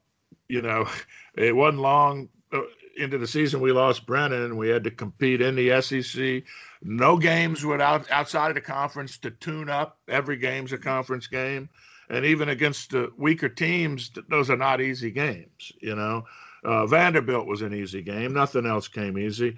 you 0.47 0.61
know, 0.61 0.87
it 1.35 1.55
wasn't 1.55 1.81
long 1.81 2.29
uh, 2.53 2.61
into 2.97 3.17
the 3.17 3.27
season 3.27 3.61
we 3.61 3.71
lost 3.71 4.05
Brennan. 4.05 4.57
We 4.57 4.69
had 4.69 4.83
to 4.85 4.91
compete 4.91 5.41
in 5.41 5.55
the 5.55 5.81
SEC. 5.81 6.43
No 6.81 7.17
games 7.17 7.65
without 7.65 8.09
outside 8.11 8.49
of 8.49 8.55
the 8.55 8.61
conference 8.61 9.17
to 9.19 9.31
tune 9.31 9.69
up. 9.69 9.99
Every 10.07 10.37
game's 10.37 10.73
a 10.73 10.77
conference 10.77 11.27
game, 11.27 11.69
and 12.09 12.25
even 12.25 12.49
against 12.49 12.91
the 12.91 13.11
weaker 13.17 13.49
teams, 13.49 14.11
those 14.29 14.49
are 14.49 14.57
not 14.57 14.81
easy 14.81 15.11
games. 15.11 15.71
You 15.79 15.95
know, 15.95 16.25
uh, 16.63 16.85
Vanderbilt 16.85 17.47
was 17.47 17.61
an 17.61 17.73
easy 17.73 18.01
game. 18.01 18.33
Nothing 18.33 18.65
else 18.65 18.87
came 18.87 19.17
easy, 19.17 19.57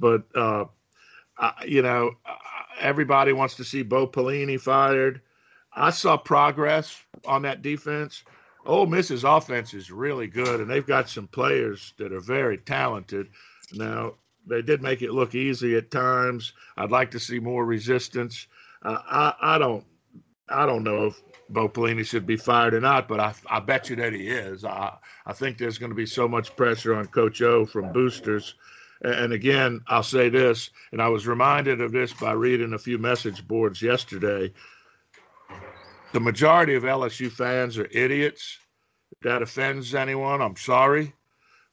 but 0.00 0.22
uh, 0.34 0.64
I, 1.36 1.52
you 1.66 1.82
know, 1.82 2.12
everybody 2.80 3.32
wants 3.32 3.54
to 3.56 3.64
see 3.64 3.82
Bo 3.82 4.06
Pelini 4.06 4.60
fired. 4.60 5.20
I 5.72 5.90
saw 5.90 6.16
progress 6.16 7.00
on 7.26 7.42
that 7.42 7.62
defense. 7.62 8.24
Ole 8.68 8.86
Miss's 8.86 9.24
offense 9.24 9.72
is 9.72 9.90
really 9.90 10.26
good, 10.26 10.60
and 10.60 10.70
they've 10.70 10.86
got 10.86 11.08
some 11.08 11.26
players 11.26 11.94
that 11.96 12.12
are 12.12 12.20
very 12.20 12.58
talented. 12.58 13.28
Now, 13.72 14.12
they 14.46 14.60
did 14.60 14.82
make 14.82 15.00
it 15.00 15.12
look 15.12 15.34
easy 15.34 15.74
at 15.76 15.90
times. 15.90 16.52
I'd 16.76 16.90
like 16.90 17.10
to 17.12 17.18
see 17.18 17.40
more 17.40 17.64
resistance. 17.64 18.46
Uh, 18.82 18.98
I, 19.06 19.34
I 19.40 19.58
don't, 19.58 19.84
I 20.50 20.66
don't 20.66 20.84
know 20.84 21.06
if 21.06 21.22
Bo 21.48 21.70
Pelini 21.70 22.04
should 22.04 22.26
be 22.26 22.36
fired 22.36 22.74
or 22.74 22.80
not, 22.80 23.08
but 23.08 23.20
I, 23.20 23.32
I 23.48 23.60
bet 23.60 23.88
you 23.88 23.96
that 23.96 24.12
he 24.12 24.28
is. 24.28 24.66
I, 24.66 24.98
I 25.24 25.32
think 25.32 25.56
there's 25.56 25.78
going 25.78 25.90
to 25.90 25.96
be 25.96 26.06
so 26.06 26.28
much 26.28 26.54
pressure 26.54 26.94
on 26.94 27.06
Coach 27.06 27.40
O 27.40 27.64
from 27.64 27.90
boosters. 27.92 28.54
And 29.00 29.32
again, 29.32 29.80
I'll 29.86 30.02
say 30.02 30.28
this, 30.28 30.70
and 30.92 31.00
I 31.00 31.08
was 31.08 31.26
reminded 31.26 31.80
of 31.80 31.92
this 31.92 32.12
by 32.12 32.32
reading 32.32 32.74
a 32.74 32.78
few 32.78 32.98
message 32.98 33.46
boards 33.48 33.80
yesterday. 33.80 34.52
The 36.12 36.20
majority 36.20 36.74
of 36.74 36.84
LSU 36.84 37.30
fans 37.30 37.76
are 37.76 37.88
idiots. 37.90 38.58
If 39.12 39.20
that 39.20 39.42
offends 39.42 39.94
anyone, 39.94 40.40
I'm 40.40 40.56
sorry. 40.56 41.12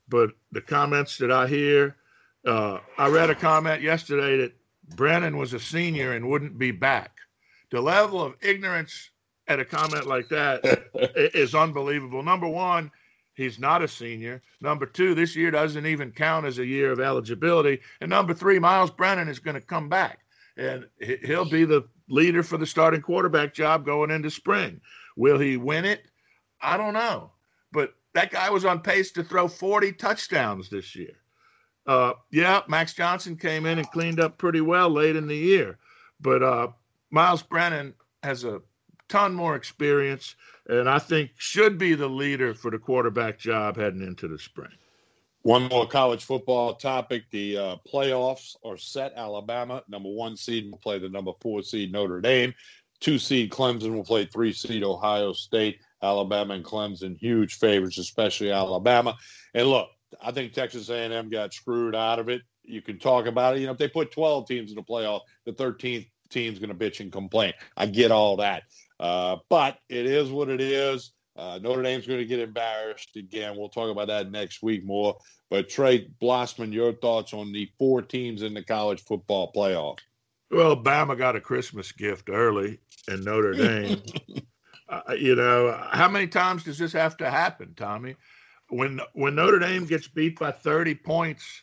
But 0.08 0.30
the 0.52 0.60
comments 0.60 1.16
that 1.18 1.32
I 1.32 1.46
hear, 1.46 1.96
uh, 2.46 2.78
I 2.98 3.08
read 3.08 3.30
a 3.30 3.34
comment 3.34 3.80
yesterday 3.80 4.36
that 4.38 4.52
Brennan 4.94 5.38
was 5.38 5.54
a 5.54 5.58
senior 5.58 6.12
and 6.12 6.28
wouldn't 6.28 6.58
be 6.58 6.70
back. 6.70 7.16
The 7.70 7.80
level 7.80 8.22
of 8.22 8.34
ignorance 8.42 9.10
at 9.48 9.58
a 9.58 9.64
comment 9.64 10.06
like 10.06 10.28
that 10.28 10.60
is 11.34 11.54
unbelievable. 11.54 12.22
Number 12.22 12.46
one, 12.46 12.90
he's 13.34 13.58
not 13.58 13.82
a 13.82 13.88
senior. 13.88 14.42
Number 14.60 14.84
two, 14.84 15.14
this 15.14 15.34
year 15.34 15.50
doesn't 15.50 15.86
even 15.86 16.12
count 16.12 16.44
as 16.44 16.58
a 16.58 16.66
year 16.66 16.92
of 16.92 17.00
eligibility. 17.00 17.80
And 18.02 18.10
number 18.10 18.34
three, 18.34 18.58
Myles 18.58 18.90
Brennan 18.90 19.28
is 19.28 19.38
going 19.38 19.54
to 19.54 19.60
come 19.60 19.88
back 19.88 20.20
and 20.56 20.86
he'll 21.24 21.48
be 21.48 21.64
the 21.64 21.86
leader 22.08 22.42
for 22.42 22.56
the 22.56 22.66
starting 22.66 23.02
quarterback 23.02 23.52
job 23.54 23.84
going 23.84 24.10
into 24.10 24.30
spring. 24.30 24.80
Will 25.16 25.38
he 25.38 25.56
win 25.56 25.84
it? 25.84 26.06
I 26.60 26.76
don't 26.76 26.94
know. 26.94 27.32
But 27.72 27.94
that 28.14 28.30
guy 28.30 28.50
was 28.50 28.64
on 28.64 28.80
pace 28.80 29.12
to 29.12 29.24
throw 29.24 29.48
40 29.48 29.92
touchdowns 29.92 30.70
this 30.70 30.94
year. 30.94 31.16
Uh, 31.86 32.14
yeah, 32.30 32.62
Max 32.68 32.94
Johnson 32.94 33.36
came 33.36 33.66
in 33.66 33.78
and 33.78 33.90
cleaned 33.90 34.20
up 34.20 34.38
pretty 34.38 34.60
well 34.60 34.90
late 34.90 35.16
in 35.16 35.26
the 35.26 35.36
year. 35.36 35.78
But 36.20 36.42
uh, 36.42 36.68
Myles 37.10 37.42
Brennan 37.42 37.94
has 38.22 38.44
a 38.44 38.60
ton 39.08 39.34
more 39.34 39.54
experience 39.54 40.34
and 40.68 40.88
I 40.88 40.98
think 40.98 41.30
should 41.36 41.78
be 41.78 41.94
the 41.94 42.08
leader 42.08 42.54
for 42.54 42.70
the 42.70 42.78
quarterback 42.78 43.38
job 43.38 43.76
heading 43.76 44.02
into 44.02 44.28
the 44.28 44.38
spring. 44.38 44.72
One 45.46 45.68
more 45.68 45.86
college 45.86 46.24
football 46.24 46.74
topic. 46.74 47.22
The 47.30 47.56
uh, 47.56 47.76
playoffs 47.86 48.56
are 48.64 48.76
set. 48.76 49.12
Alabama, 49.14 49.80
number 49.88 50.08
one 50.08 50.36
seed, 50.36 50.68
will 50.68 50.78
play 50.78 50.98
the 50.98 51.08
number 51.08 51.30
four 51.40 51.62
seed 51.62 51.92
Notre 51.92 52.20
Dame. 52.20 52.52
Two 52.98 53.16
seed 53.16 53.52
Clemson 53.52 53.94
will 53.94 54.02
play 54.02 54.24
three 54.24 54.52
seed 54.52 54.82
Ohio 54.82 55.32
State. 55.32 55.78
Alabama 56.02 56.54
and 56.54 56.64
Clemson, 56.64 57.16
huge 57.16 57.58
favorites, 57.58 57.96
especially 57.96 58.50
Alabama. 58.50 59.16
And 59.54 59.68
look, 59.68 59.88
I 60.20 60.32
think 60.32 60.52
Texas 60.52 60.88
A&M 60.88 61.28
got 61.28 61.54
screwed 61.54 61.94
out 61.94 62.18
of 62.18 62.28
it. 62.28 62.42
You 62.64 62.82
can 62.82 62.98
talk 62.98 63.26
about 63.26 63.54
it. 63.54 63.60
You 63.60 63.66
know, 63.66 63.72
if 63.72 63.78
they 63.78 63.86
put 63.86 64.10
12 64.10 64.48
teams 64.48 64.70
in 64.70 64.74
the 64.74 64.82
playoff, 64.82 65.20
the 65.44 65.52
13th 65.52 66.08
team's 66.28 66.58
going 66.58 66.76
to 66.76 66.90
bitch 66.90 66.98
and 66.98 67.12
complain. 67.12 67.52
I 67.76 67.86
get 67.86 68.10
all 68.10 68.38
that. 68.38 68.64
Uh, 68.98 69.36
but 69.48 69.78
it 69.88 70.06
is 70.06 70.28
what 70.28 70.48
it 70.48 70.60
is. 70.60 71.12
Uh, 71.36 71.58
Notre 71.62 71.82
Dame's 71.82 72.06
going 72.06 72.18
to 72.18 72.24
get 72.24 72.40
embarrassed 72.40 73.16
again. 73.16 73.56
We'll 73.56 73.68
talk 73.68 73.90
about 73.90 74.08
that 74.08 74.30
next 74.30 74.62
week 74.62 74.84
more. 74.84 75.18
But 75.50 75.68
Trey 75.68 76.08
Blossman, 76.20 76.72
your 76.72 76.92
thoughts 76.94 77.34
on 77.34 77.52
the 77.52 77.70
four 77.78 78.02
teams 78.02 78.42
in 78.42 78.54
the 78.54 78.62
college 78.62 79.04
football 79.04 79.52
playoff? 79.54 79.98
Well, 80.50 80.82
Bama 80.82 81.18
got 81.18 81.36
a 81.36 81.40
Christmas 81.40 81.92
gift 81.92 82.30
early 82.30 82.78
and 83.08 83.24
Notre 83.24 83.52
Dame. 83.54 84.02
uh, 84.88 85.14
you 85.18 85.34
know, 85.34 85.78
how 85.90 86.08
many 86.08 86.26
times 86.26 86.64
does 86.64 86.78
this 86.78 86.92
have 86.92 87.16
to 87.18 87.30
happen, 87.30 87.74
Tommy? 87.76 88.16
When 88.68 89.00
when 89.12 89.34
Notre 89.36 89.58
Dame 89.58 89.84
gets 89.86 90.08
beat 90.08 90.38
by 90.38 90.50
30 90.50 90.94
points 90.96 91.62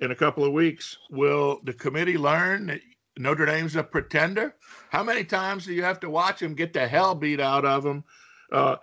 in 0.00 0.10
a 0.10 0.16
couple 0.16 0.44
of 0.44 0.52
weeks, 0.52 0.98
will 1.10 1.60
the 1.64 1.72
committee 1.72 2.18
learn 2.18 2.66
that 2.66 2.80
Notre 3.16 3.46
Dame's 3.46 3.76
a 3.76 3.82
pretender? 3.82 4.54
How 4.90 5.02
many 5.02 5.24
times 5.24 5.64
do 5.64 5.72
you 5.72 5.82
have 5.82 6.00
to 6.00 6.10
watch 6.10 6.40
them 6.40 6.54
get 6.54 6.72
the 6.72 6.86
hell 6.86 7.14
beat 7.14 7.40
out 7.40 7.64
of 7.64 7.82
them? 7.82 8.04
Uh, 8.52 8.76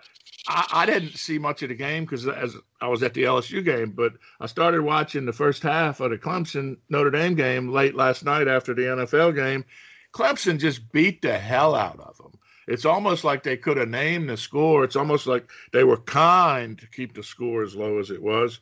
I, 0.48 0.66
I, 0.72 0.86
didn't 0.86 1.16
see 1.16 1.38
much 1.38 1.62
of 1.62 1.68
the 1.68 1.74
game 1.76 2.04
because 2.04 2.26
as 2.26 2.56
I 2.80 2.88
was 2.88 3.02
at 3.02 3.14
the 3.14 3.22
LSU 3.22 3.64
game, 3.64 3.92
but 3.92 4.14
I 4.40 4.46
started 4.46 4.82
watching 4.82 5.24
the 5.24 5.32
first 5.32 5.62
half 5.62 6.00
of 6.00 6.10
the 6.10 6.18
Clemson 6.18 6.76
Notre 6.88 7.10
Dame 7.10 7.36
game 7.36 7.68
late 7.68 7.94
last 7.94 8.24
night 8.24 8.48
after 8.48 8.74
the 8.74 8.82
NFL 8.82 9.36
game. 9.36 9.64
Clemson 10.12 10.58
just 10.58 10.90
beat 10.90 11.22
the 11.22 11.38
hell 11.38 11.74
out 11.76 12.00
of 12.00 12.16
them. 12.16 12.32
It's 12.66 12.84
almost 12.84 13.22
like 13.22 13.42
they 13.42 13.56
could 13.56 13.76
have 13.76 13.88
named 13.88 14.28
the 14.28 14.36
score. 14.36 14.82
It's 14.82 14.96
almost 14.96 15.26
like 15.26 15.48
they 15.72 15.84
were 15.84 15.98
kind 15.98 16.78
to 16.78 16.86
keep 16.88 17.14
the 17.14 17.22
score 17.22 17.62
as 17.62 17.76
low 17.76 17.98
as 17.98 18.10
it 18.10 18.22
was. 18.22 18.60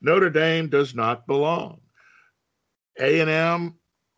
Notre 0.00 0.30
Dame 0.30 0.68
does 0.68 0.94
not 0.94 1.26
belong. 1.26 1.80
A&M 2.98 3.74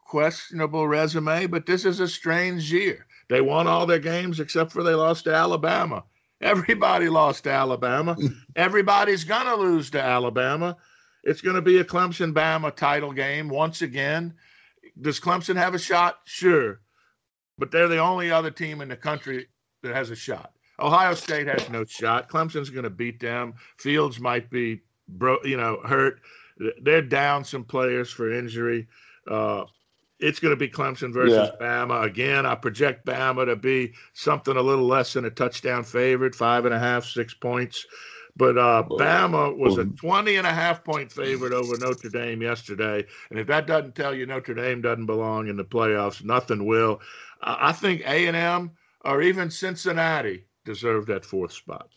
questionable 0.07 0.89
resume, 0.89 1.47
but 1.47 1.67
this 1.67 1.85
is 1.85 2.01
a 2.01 2.09
strange 2.09 2.73
year. 2.73 3.07
They 3.29 3.41
won 3.41 3.67
all 3.67 3.87
their 3.87 4.01
games 4.01 4.41
except 4.41 4.73
for 4.73 4.83
they 4.83 4.95
lost 4.95 5.25
to 5.25 5.35
Alabama. 5.35 6.05
Everybody 6.41 7.09
lost 7.09 7.45
to 7.45 7.51
Alabama. 7.51 8.17
Everybody's 8.57 9.25
going 9.25 9.47
to 9.47 9.57
lose 9.57 9.91
to 9.91 10.03
Alabama. 10.03 10.77
It's 11.23 11.43
going 11.43 11.57
to 11.57 11.63
be 11.63 11.79
a 11.79 11.85
Clemson 11.85 12.33
Bama 12.33 12.75
title 12.75 13.13
game 13.13 13.49
once 13.49 13.83
again. 13.83 14.35
Does 15.01 15.21
Clemson 15.21 15.57
have 15.57 15.75
a 15.75 15.79
shot? 15.79 16.21
Sure. 16.25 16.81
But 17.59 17.71
they're 17.71 17.89
the 17.89 17.99
only 17.99 18.31
other 18.31 18.51
team 18.51 18.81
in 18.81 18.89
the 18.89 18.97
country 18.97 19.49
that 19.83 19.95
has 19.95 20.11
a 20.11 20.17
shot. 20.17 20.53
Ohio 20.79 21.15
State 21.15 21.47
has 21.47 21.69
no 21.69 21.85
shot. 21.85 22.31
Clemson's 22.31 22.71
going 22.71 22.85
to 22.85 22.91
beat 22.91 23.21
them. 23.21 23.55
Fields 23.79 24.19
might 24.19 24.49
be, 24.51 24.81
bro, 25.09 25.37
you 25.45 25.59
know, 25.59 25.81
hurt. 25.85 26.21
They're 26.83 27.03
down 27.03 27.45
some 27.45 27.65
players 27.65 28.11
for 28.11 28.33
injury. 28.33 28.89
Uh, 29.31 29.65
it's 30.21 30.39
going 30.39 30.53
to 30.53 30.57
be 30.57 30.69
Clemson 30.69 31.13
versus 31.13 31.51
yeah. 31.61 31.67
Bama 31.67 32.05
again. 32.05 32.47
I 32.47 32.55
project 32.55 33.07
Bama 33.07 33.47
to 33.47 33.57
be 33.57 33.95
something 34.13 34.57
a 34.57 34.63
little 34.63 34.87
less 34.87 35.15
than 35.15 35.25
a 35.25 35.31
touchdown 35.31 35.85
favorite, 35.85 36.35
five 36.35 36.65
and 36.65 36.75
a 36.75 36.79
half, 36.79 37.05
six 37.05 37.35
points. 37.35 37.87
But 38.37 38.57
uh, 38.57 38.85
Bama 38.89 39.57
was 39.57 39.77
a 39.77 39.85
20 39.85 40.37
and 40.37 40.47
a 40.47 40.53
half 40.53 40.85
point 40.85 41.11
favorite 41.11 41.53
over 41.53 41.77
Notre 41.79 42.09
Dame 42.09 42.43
yesterday. 42.43 43.05
And 43.29 43.39
if 43.39 43.47
that 43.49 43.67
doesn't 43.67 43.95
tell 43.95 44.15
you 44.15 44.25
Notre 44.25 44.55
Dame 44.55 44.81
doesn't 44.81 45.07
belong 45.07 45.49
in 45.49 45.57
the 45.57 45.65
playoffs, 45.65 46.25
nothing 46.25 46.65
will. 46.65 47.01
I 47.43 47.73
think 47.73 48.03
A&M 48.03 48.71
or 49.05 49.23
even 49.23 49.51
Cincinnati 49.51 50.45
deserve 50.65 51.07
that 51.07 51.25
fourth 51.25 51.53
spot. 51.53 51.89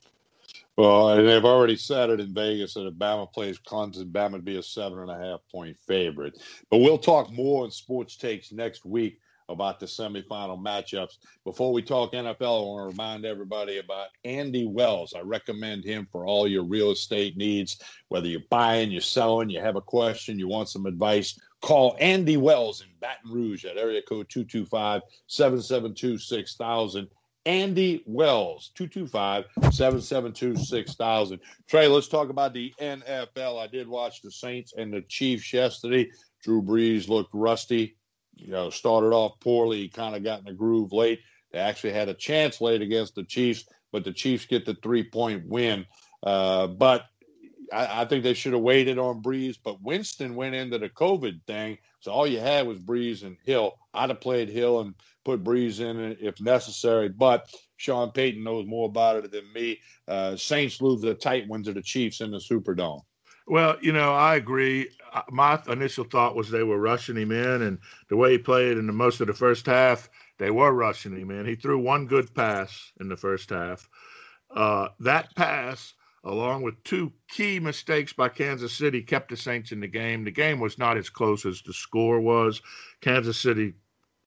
Well, 0.75 1.09
and 1.09 1.27
they've 1.27 1.45
already 1.45 1.75
said 1.75 2.09
it 2.09 2.19
in 2.19 2.33
Vegas 2.33 2.73
that 2.73 2.87
if 2.87 2.95
Bama 2.95 3.31
plays 3.31 3.59
Clemson, 3.59 4.11
Bama 4.11 4.33
would 4.33 4.45
be 4.45 4.57
a 4.57 4.63
seven 4.63 4.99
and 4.99 5.11
a 5.11 5.17
half 5.17 5.41
point 5.51 5.77
favorite. 5.87 6.41
But 6.71 6.79
we'll 6.79 6.97
talk 6.97 7.31
more 7.31 7.65
in 7.65 7.71
sports 7.71 8.17
takes 8.17 8.51
next 8.51 8.83
week 8.83 9.19
about 9.49 9.79
the 9.79 9.85
semifinal 9.85 10.59
matchups. 10.59 11.17
Before 11.43 11.73
we 11.73 11.83
talk 11.83 12.13
NFL, 12.13 12.25
I 12.41 12.65
want 12.65 12.81
to 12.81 12.91
remind 12.91 13.25
everybody 13.25 13.77
about 13.77 14.07
Andy 14.23 14.65
Wells. 14.65 15.13
I 15.15 15.19
recommend 15.19 15.83
him 15.83 16.07
for 16.11 16.25
all 16.25 16.47
your 16.47 16.63
real 16.63 16.91
estate 16.91 17.37
needs, 17.37 17.79
whether 18.07 18.27
you're 18.27 18.41
buying, 18.49 18.91
you're 18.91 19.01
selling, 19.01 19.49
you 19.49 19.59
have 19.59 19.75
a 19.75 19.81
question, 19.81 20.39
you 20.39 20.47
want 20.47 20.69
some 20.69 20.85
advice. 20.85 21.39
Call 21.61 21.95
Andy 21.99 22.37
Wells 22.37 22.81
in 22.81 22.87
Baton 22.99 23.31
Rouge 23.31 23.65
at 23.65 23.77
area 23.77 24.01
code 24.01 24.27
225 24.29 25.01
772 25.27 26.17
6000. 26.17 27.07
Andy 27.45 28.03
Wells, 28.05 28.71
225 28.75 29.45
772 29.73 30.55
6000. 30.55 31.39
Trey, 31.67 31.87
let's 31.87 32.07
talk 32.07 32.29
about 32.29 32.53
the 32.53 32.73
NFL. 32.79 33.61
I 33.61 33.67
did 33.67 33.87
watch 33.87 34.21
the 34.21 34.31
Saints 34.31 34.73
and 34.77 34.93
the 34.93 35.01
Chiefs 35.01 35.51
yesterday. 35.51 36.09
Drew 36.41 36.61
Brees 36.61 37.09
looked 37.09 37.33
rusty, 37.33 37.97
you 38.35 38.51
know, 38.51 38.69
started 38.69 39.13
off 39.13 39.39
poorly. 39.41 39.79
He 39.79 39.89
kind 39.89 40.15
of 40.15 40.23
got 40.23 40.39
in 40.39 40.45
the 40.45 40.53
groove 40.53 40.93
late. 40.93 41.19
They 41.51 41.59
actually 41.59 41.93
had 41.93 42.09
a 42.09 42.13
chance 42.13 42.61
late 42.61 42.81
against 42.81 43.15
the 43.15 43.23
Chiefs, 43.23 43.65
but 43.91 44.03
the 44.03 44.13
Chiefs 44.13 44.45
get 44.45 44.65
the 44.65 44.75
three 44.81 45.03
point 45.03 45.45
win. 45.45 45.85
Uh, 46.23 46.67
but 46.67 47.05
I, 47.71 48.01
I, 48.01 48.05
think 48.05 48.23
they 48.23 48.33
should 48.33 48.53
have 48.53 48.61
waited 48.61 48.97
on 48.97 49.21
Brees. 49.21 49.57
But 49.61 49.81
Winston 49.81 50.35
went 50.35 50.55
into 50.55 50.77
the 50.77 50.89
COVID 50.89 51.41
thing, 51.45 51.77
so 52.03 52.11
all 52.11 52.27
you 52.27 52.41
had 52.41 52.67
was 52.67 52.79
Brees 52.79 53.23
and 53.23 53.37
Hill. 53.45 53.79
I'd 53.93 54.09
have 54.09 54.19
played 54.19 54.49
Hill 54.49 54.81
and 54.81 54.93
put 55.23 55.41
Brees 55.41 55.79
in 55.79 56.17
if 56.19 56.41
necessary. 56.41 57.07
But 57.07 57.49
Sean 57.77 58.11
Payton 58.11 58.43
knows 58.43 58.67
more 58.67 58.89
about 58.89 59.23
it 59.23 59.31
than 59.31 59.45
me. 59.53 59.79
Uh, 60.05 60.35
Saints 60.35 60.81
lose 60.81 60.99
the 60.99 61.13
tight 61.13 61.47
ones 61.47 61.67
to 61.67 61.73
the 61.73 61.81
Chiefs 61.81 62.19
in 62.19 62.31
the 62.31 62.39
Superdome. 62.39 63.03
Well, 63.47 63.77
you 63.81 63.93
know, 63.93 64.11
I 64.11 64.35
agree. 64.35 64.89
Uh, 65.13 65.21
my 65.31 65.61
initial 65.69 66.03
thought 66.03 66.35
was 66.35 66.51
they 66.51 66.63
were 66.63 66.77
rushing 66.77 67.15
him 67.15 67.31
in, 67.31 67.61
and 67.61 67.79
the 68.09 68.17
way 68.17 68.33
he 68.33 68.37
played 68.37 68.77
in 68.77 68.85
the 68.85 68.91
most 68.91 69.21
of 69.21 69.27
the 69.27 69.33
first 69.33 69.65
half, 69.65 70.09
they 70.39 70.51
were 70.51 70.73
rushing 70.73 71.15
him 71.15 71.31
in. 71.31 71.45
He 71.45 71.55
threw 71.55 71.79
one 71.79 72.05
good 72.05 72.35
pass 72.35 72.91
in 72.99 73.07
the 73.07 73.15
first 73.15 73.49
half. 73.49 73.87
Uh, 74.53 74.89
that 74.99 75.33
pass, 75.37 75.93
along 76.23 76.61
with 76.61 76.81
two 76.83 77.11
key 77.27 77.59
mistakes 77.59 78.13
by 78.13 78.29
Kansas 78.29 78.73
City, 78.73 79.01
kept 79.01 79.29
the 79.29 79.37
Saints 79.37 79.71
in 79.71 79.79
the 79.79 79.87
game. 79.87 80.23
The 80.23 80.31
game 80.31 80.59
was 80.59 80.77
not 80.77 80.97
as 80.97 81.09
close 81.09 81.45
as 81.45 81.61
the 81.61 81.73
score 81.73 82.19
was. 82.19 82.61
Kansas 83.01 83.39
City 83.39 83.73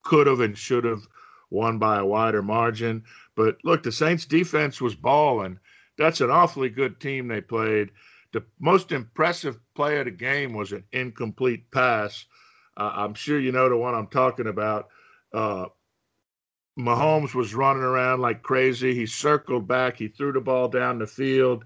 could 0.02 0.26
have 0.26 0.40
and 0.40 0.56
should 0.56 0.84
have 0.84 1.02
won 1.50 1.78
by 1.78 1.98
a 1.98 2.04
wider 2.04 2.42
margin. 2.42 3.04
But 3.34 3.58
look, 3.64 3.82
the 3.82 3.92
Saints 3.92 4.26
defense 4.26 4.80
was 4.80 4.94
balling. 4.94 5.58
That's 5.96 6.20
an 6.20 6.30
awfully 6.30 6.68
good 6.68 7.00
team 7.00 7.28
they 7.28 7.40
played. 7.40 7.90
The 8.32 8.44
most 8.60 8.92
impressive 8.92 9.58
play 9.74 9.98
of 9.98 10.04
the 10.04 10.10
game 10.10 10.52
was 10.52 10.72
an 10.72 10.84
incomplete 10.92 11.70
pass. 11.70 12.26
Uh, 12.76 12.92
I'm 12.94 13.14
sure 13.14 13.40
you 13.40 13.52
know 13.52 13.70
the 13.70 13.76
one 13.76 13.94
I'm 13.94 14.08
talking 14.08 14.48
about. 14.48 14.88
Uh, 15.32 15.66
Mahomes 16.78 17.34
was 17.34 17.54
running 17.54 17.82
around 17.82 18.20
like 18.20 18.42
crazy. 18.42 18.94
He 18.94 19.06
circled 19.06 19.66
back. 19.66 19.96
He 19.96 20.08
threw 20.08 20.32
the 20.32 20.42
ball 20.42 20.68
down 20.68 20.98
the 20.98 21.06
field 21.06 21.64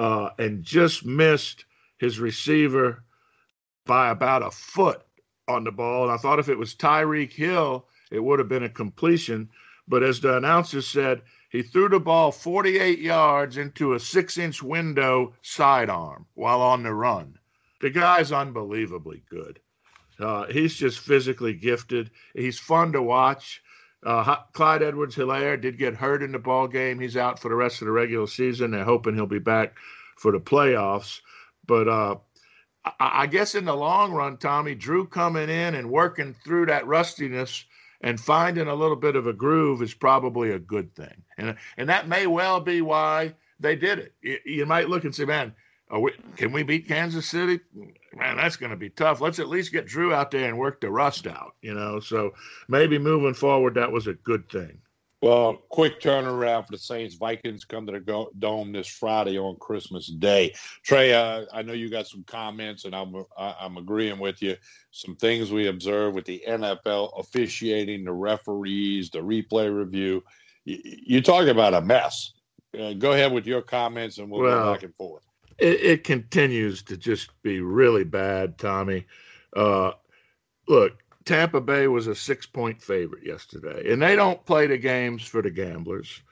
uh, 0.00 0.30
and 0.38 0.64
just 0.64 1.04
missed 1.04 1.66
his 1.98 2.18
receiver 2.18 3.04
by 3.84 4.08
about 4.08 4.42
a 4.42 4.50
foot 4.50 5.02
on 5.46 5.62
the 5.62 5.70
ball. 5.70 6.04
And 6.04 6.12
I 6.12 6.16
thought 6.16 6.38
if 6.38 6.48
it 6.48 6.56
was 6.56 6.74
Tyreek 6.74 7.34
Hill, 7.34 7.86
it 8.10 8.24
would 8.24 8.38
have 8.38 8.48
been 8.48 8.62
a 8.62 8.70
completion. 8.70 9.50
But 9.86 10.02
as 10.02 10.18
the 10.18 10.38
announcer 10.38 10.80
said, 10.80 11.20
he 11.50 11.62
threw 11.62 11.90
the 11.90 12.00
ball 12.00 12.32
48 12.32 12.98
yards 12.98 13.58
into 13.58 13.92
a 13.92 14.00
six 14.00 14.38
inch 14.38 14.62
window 14.62 15.34
sidearm 15.42 16.24
while 16.32 16.62
on 16.62 16.82
the 16.82 16.94
run. 16.94 17.38
The 17.82 17.90
guy's 17.90 18.32
unbelievably 18.32 19.24
good. 19.28 19.60
Uh, 20.18 20.46
he's 20.46 20.76
just 20.76 21.00
physically 21.00 21.52
gifted. 21.52 22.10
He's 22.34 22.58
fun 22.58 22.92
to 22.92 23.02
watch. 23.02 23.62
Uh, 24.04 24.36
Clyde 24.52 24.82
Edwards 24.82 25.14
Helaire 25.14 25.60
did 25.60 25.78
get 25.78 25.94
hurt 25.94 26.22
in 26.22 26.32
the 26.32 26.38
ball 26.38 26.66
game. 26.66 26.98
He's 26.98 27.16
out 27.16 27.38
for 27.38 27.48
the 27.48 27.54
rest 27.54 27.82
of 27.82 27.86
the 27.86 27.92
regular 27.92 28.26
season. 28.26 28.70
They're 28.70 28.84
hoping 28.84 29.14
he'll 29.14 29.26
be 29.26 29.38
back 29.38 29.76
for 30.16 30.32
the 30.32 30.40
playoffs. 30.40 31.20
But 31.66 31.88
uh, 31.88 32.16
I, 32.84 32.92
I 32.98 33.26
guess 33.26 33.54
in 33.54 33.66
the 33.66 33.76
long 33.76 34.12
run, 34.12 34.38
Tommy, 34.38 34.74
Drew 34.74 35.06
coming 35.06 35.50
in 35.50 35.74
and 35.74 35.90
working 35.90 36.34
through 36.44 36.66
that 36.66 36.86
rustiness 36.86 37.64
and 38.00 38.18
finding 38.18 38.68
a 38.68 38.74
little 38.74 38.96
bit 38.96 39.16
of 39.16 39.26
a 39.26 39.32
groove 39.32 39.82
is 39.82 39.92
probably 39.92 40.52
a 40.52 40.58
good 40.58 40.94
thing. 40.94 41.22
And, 41.36 41.56
and 41.76 41.88
that 41.90 42.08
may 42.08 42.26
well 42.26 42.60
be 42.60 42.80
why 42.80 43.34
they 43.58 43.76
did 43.76 44.10
it. 44.22 44.42
You 44.46 44.64
might 44.64 44.88
look 44.88 45.04
and 45.04 45.14
say, 45.14 45.26
man, 45.26 45.54
we, 45.98 46.12
can 46.36 46.52
we 46.52 46.62
beat 46.62 46.86
Kansas 46.86 47.26
City? 47.26 47.58
Man, 48.14 48.36
that's 48.36 48.56
going 48.56 48.70
to 48.70 48.76
be 48.76 48.90
tough. 48.90 49.20
Let's 49.20 49.40
at 49.40 49.48
least 49.48 49.72
get 49.72 49.86
Drew 49.86 50.14
out 50.14 50.30
there 50.30 50.48
and 50.48 50.58
work 50.58 50.80
the 50.80 50.90
rust 50.90 51.26
out, 51.26 51.54
you 51.62 51.74
know. 51.74 51.98
So 51.98 52.32
maybe 52.68 52.98
moving 52.98 53.34
forward, 53.34 53.74
that 53.74 53.90
was 53.90 54.06
a 54.06 54.14
good 54.14 54.48
thing. 54.48 54.80
Well, 55.22 55.58
quick 55.68 56.00
turnaround 56.00 56.64
for 56.64 56.72
the 56.72 56.78
Saints. 56.78 57.16
Vikings 57.16 57.66
come 57.66 57.84
to 57.86 57.92
the 57.92 58.00
go- 58.00 58.30
dome 58.38 58.72
this 58.72 58.86
Friday 58.86 59.38
on 59.38 59.56
Christmas 59.56 60.06
Day. 60.06 60.54
Trey, 60.82 61.12
uh, 61.12 61.44
I 61.52 61.60
know 61.60 61.74
you 61.74 61.90
got 61.90 62.06
some 62.06 62.24
comments, 62.24 62.86
and 62.86 62.94
I'm 62.94 63.14
I'm 63.36 63.76
agreeing 63.76 64.18
with 64.18 64.40
you. 64.40 64.56
Some 64.92 65.16
things 65.16 65.52
we 65.52 65.66
observe 65.66 66.14
with 66.14 66.24
the 66.24 66.42
NFL 66.48 67.18
officiating, 67.18 68.04
the 68.04 68.12
referees, 68.12 69.10
the 69.10 69.18
replay 69.18 69.74
review. 69.74 70.24
You, 70.64 70.78
you 70.84 71.20
talk 71.20 71.48
about 71.48 71.74
a 71.74 71.82
mess. 71.82 72.32
Uh, 72.78 72.94
go 72.94 73.12
ahead 73.12 73.32
with 73.32 73.46
your 73.46 73.60
comments, 73.60 74.18
and 74.18 74.30
we'll 74.30 74.42
well, 74.42 74.64
go 74.64 74.72
back 74.72 74.84
and 74.84 74.94
forth. 74.94 75.24
It, 75.60 75.80
it, 75.82 76.04
continues 76.04 76.82
to 76.84 76.96
just 76.96 77.30
be 77.42 77.60
really 77.60 78.04
bad, 78.04 78.56
Tommy. 78.58 79.06
Uh, 79.54 79.92
look, 80.66 81.02
Tampa 81.24 81.60
Bay 81.60 81.86
was 81.86 82.06
a 82.06 82.14
six 82.14 82.46
point 82.46 82.80
favorite 82.80 83.26
yesterday, 83.26 83.92
and 83.92 84.00
they 84.00 84.16
don't 84.16 84.44
play 84.46 84.66
the 84.66 84.78
games 84.78 85.22
for 85.22 85.42
the 85.42 85.50
gamblers, 85.50 86.22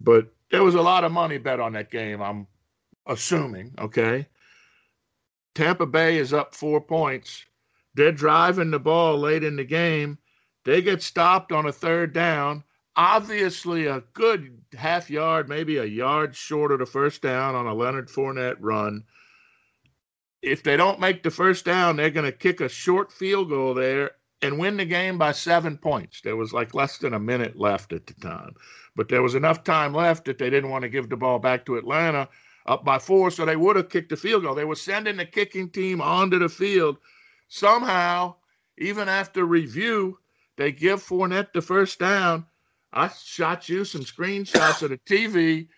but 0.00 0.32
there 0.50 0.64
was 0.64 0.74
a 0.74 0.82
lot 0.82 1.04
of 1.04 1.12
money 1.12 1.38
bet 1.38 1.60
on 1.60 1.72
that 1.74 1.90
game, 1.90 2.22
I'm 2.22 2.46
assuming. 3.06 3.74
Okay. 3.78 4.26
Tampa 5.54 5.86
Bay 5.86 6.16
is 6.16 6.32
up 6.32 6.54
four 6.54 6.80
points. 6.80 7.44
They're 7.94 8.12
driving 8.12 8.70
the 8.70 8.78
ball 8.78 9.18
late 9.18 9.44
in 9.44 9.56
the 9.56 9.64
game. 9.64 10.18
They 10.64 10.82
get 10.82 11.02
stopped 11.02 11.52
on 11.52 11.66
a 11.66 11.72
third 11.72 12.12
down. 12.12 12.64
Obviously, 12.96 13.86
a 13.86 14.02
good 14.12 14.60
half 14.76 15.08
yard, 15.10 15.48
maybe 15.48 15.76
a 15.76 15.84
yard 15.84 16.34
short 16.34 16.72
of 16.72 16.80
the 16.80 16.86
first 16.86 17.22
down 17.22 17.54
on 17.54 17.66
a 17.66 17.74
Leonard 17.74 18.08
Fournette 18.08 18.56
run. 18.58 19.04
If 20.42 20.62
they 20.62 20.76
don't 20.76 21.00
make 21.00 21.22
the 21.22 21.30
first 21.30 21.64
down, 21.64 21.96
they're 21.96 22.10
going 22.10 22.30
to 22.30 22.36
kick 22.36 22.60
a 22.60 22.68
short 22.68 23.12
field 23.12 23.50
goal 23.50 23.74
there 23.74 24.12
and 24.42 24.58
win 24.58 24.76
the 24.76 24.84
game 24.84 25.18
by 25.18 25.32
seven 25.32 25.76
points. 25.76 26.20
There 26.22 26.36
was 26.36 26.52
like 26.52 26.74
less 26.74 26.98
than 26.98 27.14
a 27.14 27.20
minute 27.20 27.58
left 27.58 27.92
at 27.92 28.06
the 28.06 28.14
time, 28.14 28.54
but 28.96 29.08
there 29.08 29.22
was 29.22 29.34
enough 29.34 29.64
time 29.64 29.94
left 29.94 30.24
that 30.24 30.38
they 30.38 30.50
didn't 30.50 30.70
want 30.70 30.82
to 30.82 30.88
give 30.88 31.08
the 31.08 31.16
ball 31.16 31.38
back 31.38 31.66
to 31.66 31.76
Atlanta 31.76 32.28
up 32.66 32.84
by 32.84 32.98
four, 32.98 33.30
so 33.30 33.44
they 33.44 33.56
would 33.56 33.76
have 33.76 33.88
kicked 33.88 34.10
the 34.10 34.16
field 34.16 34.42
goal. 34.42 34.54
They 34.54 34.64
were 34.64 34.74
sending 34.74 35.16
the 35.16 35.26
kicking 35.26 35.70
team 35.70 36.00
onto 36.00 36.38
the 36.38 36.48
field. 36.48 36.98
Somehow, 37.48 38.36
even 38.78 39.08
after 39.08 39.44
review, 39.44 40.18
they 40.56 40.72
give 40.72 41.02
Fournette 41.02 41.52
the 41.52 41.62
first 41.62 41.98
down. 41.98 42.46
I 42.92 43.08
shot 43.08 43.68
you 43.68 43.84
some 43.84 44.02
screenshots 44.02 44.82
of 44.82 44.90
the 44.90 44.98
TV. 44.98 45.68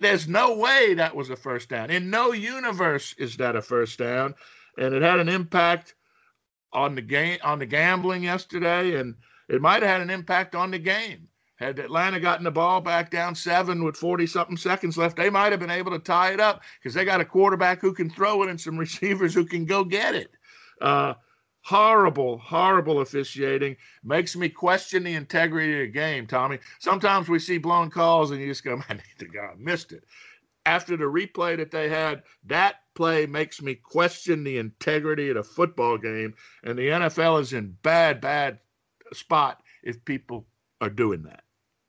there's 0.00 0.28
no 0.28 0.56
way 0.56 0.94
that 0.94 1.14
was 1.14 1.30
a 1.30 1.36
first 1.36 1.68
down. 1.68 1.90
In 1.90 2.10
no 2.10 2.32
universe 2.32 3.14
is 3.18 3.36
that 3.36 3.56
a 3.56 3.62
first 3.62 3.98
down. 3.98 4.34
And 4.76 4.94
it 4.94 5.02
had 5.02 5.18
an 5.18 5.28
impact 5.28 5.94
on 6.72 6.94
the 6.94 7.02
game 7.02 7.38
on 7.42 7.58
the 7.58 7.66
gambling 7.66 8.22
yesterday, 8.22 8.96
and 8.96 9.14
it 9.48 9.62
might 9.62 9.82
have 9.82 9.90
had 9.90 10.00
an 10.00 10.10
impact 10.10 10.54
on 10.54 10.70
the 10.70 10.78
game. 10.78 11.28
Had 11.56 11.78
Atlanta 11.80 12.20
gotten 12.20 12.44
the 12.44 12.52
ball 12.52 12.80
back 12.80 13.10
down 13.10 13.34
seven 13.34 13.82
with 13.82 13.96
40 13.96 14.26
something 14.26 14.56
seconds 14.56 14.96
left, 14.96 15.16
they 15.16 15.30
might 15.30 15.50
have 15.50 15.58
been 15.58 15.70
able 15.70 15.90
to 15.90 15.98
tie 15.98 16.32
it 16.32 16.38
up 16.38 16.62
because 16.78 16.94
they 16.94 17.04
got 17.04 17.20
a 17.20 17.24
quarterback 17.24 17.80
who 17.80 17.92
can 17.92 18.08
throw 18.08 18.42
it 18.44 18.50
and 18.50 18.60
some 18.60 18.78
receivers 18.78 19.34
who 19.34 19.44
can 19.44 19.64
go 19.64 19.82
get 19.82 20.14
it. 20.14 20.30
Uh, 20.80 21.14
horrible, 21.62 22.38
horrible 22.38 23.00
officiating 23.00 23.76
makes 24.02 24.36
me 24.36 24.48
question 24.48 25.04
the 25.04 25.14
integrity 25.14 25.74
of 25.74 25.80
the 25.80 25.92
game, 25.92 26.26
Tommy. 26.26 26.58
Sometimes 26.78 27.28
we 27.28 27.38
see 27.38 27.58
blown 27.58 27.90
calls 27.90 28.30
and 28.30 28.40
you 28.40 28.46
just 28.48 28.64
go, 28.64 28.76
man, 28.88 29.02
the 29.18 29.28
missed 29.58 29.92
it. 29.92 30.04
After 30.66 30.96
the 30.96 31.04
replay 31.04 31.56
that 31.56 31.70
they 31.70 31.88
had, 31.88 32.22
that 32.44 32.76
play 32.94 33.26
makes 33.26 33.62
me 33.62 33.74
question 33.74 34.44
the 34.44 34.58
integrity 34.58 35.30
of 35.30 35.36
the 35.36 35.44
football 35.44 35.96
game, 35.96 36.34
and 36.62 36.78
the 36.78 36.88
NFL 36.88 37.40
is 37.40 37.52
in 37.54 37.74
bad, 37.82 38.20
bad 38.20 38.58
spot 39.14 39.62
if 39.82 40.04
people 40.04 40.46
are 40.80 40.90
doing 40.90 41.22
that. 41.22 41.44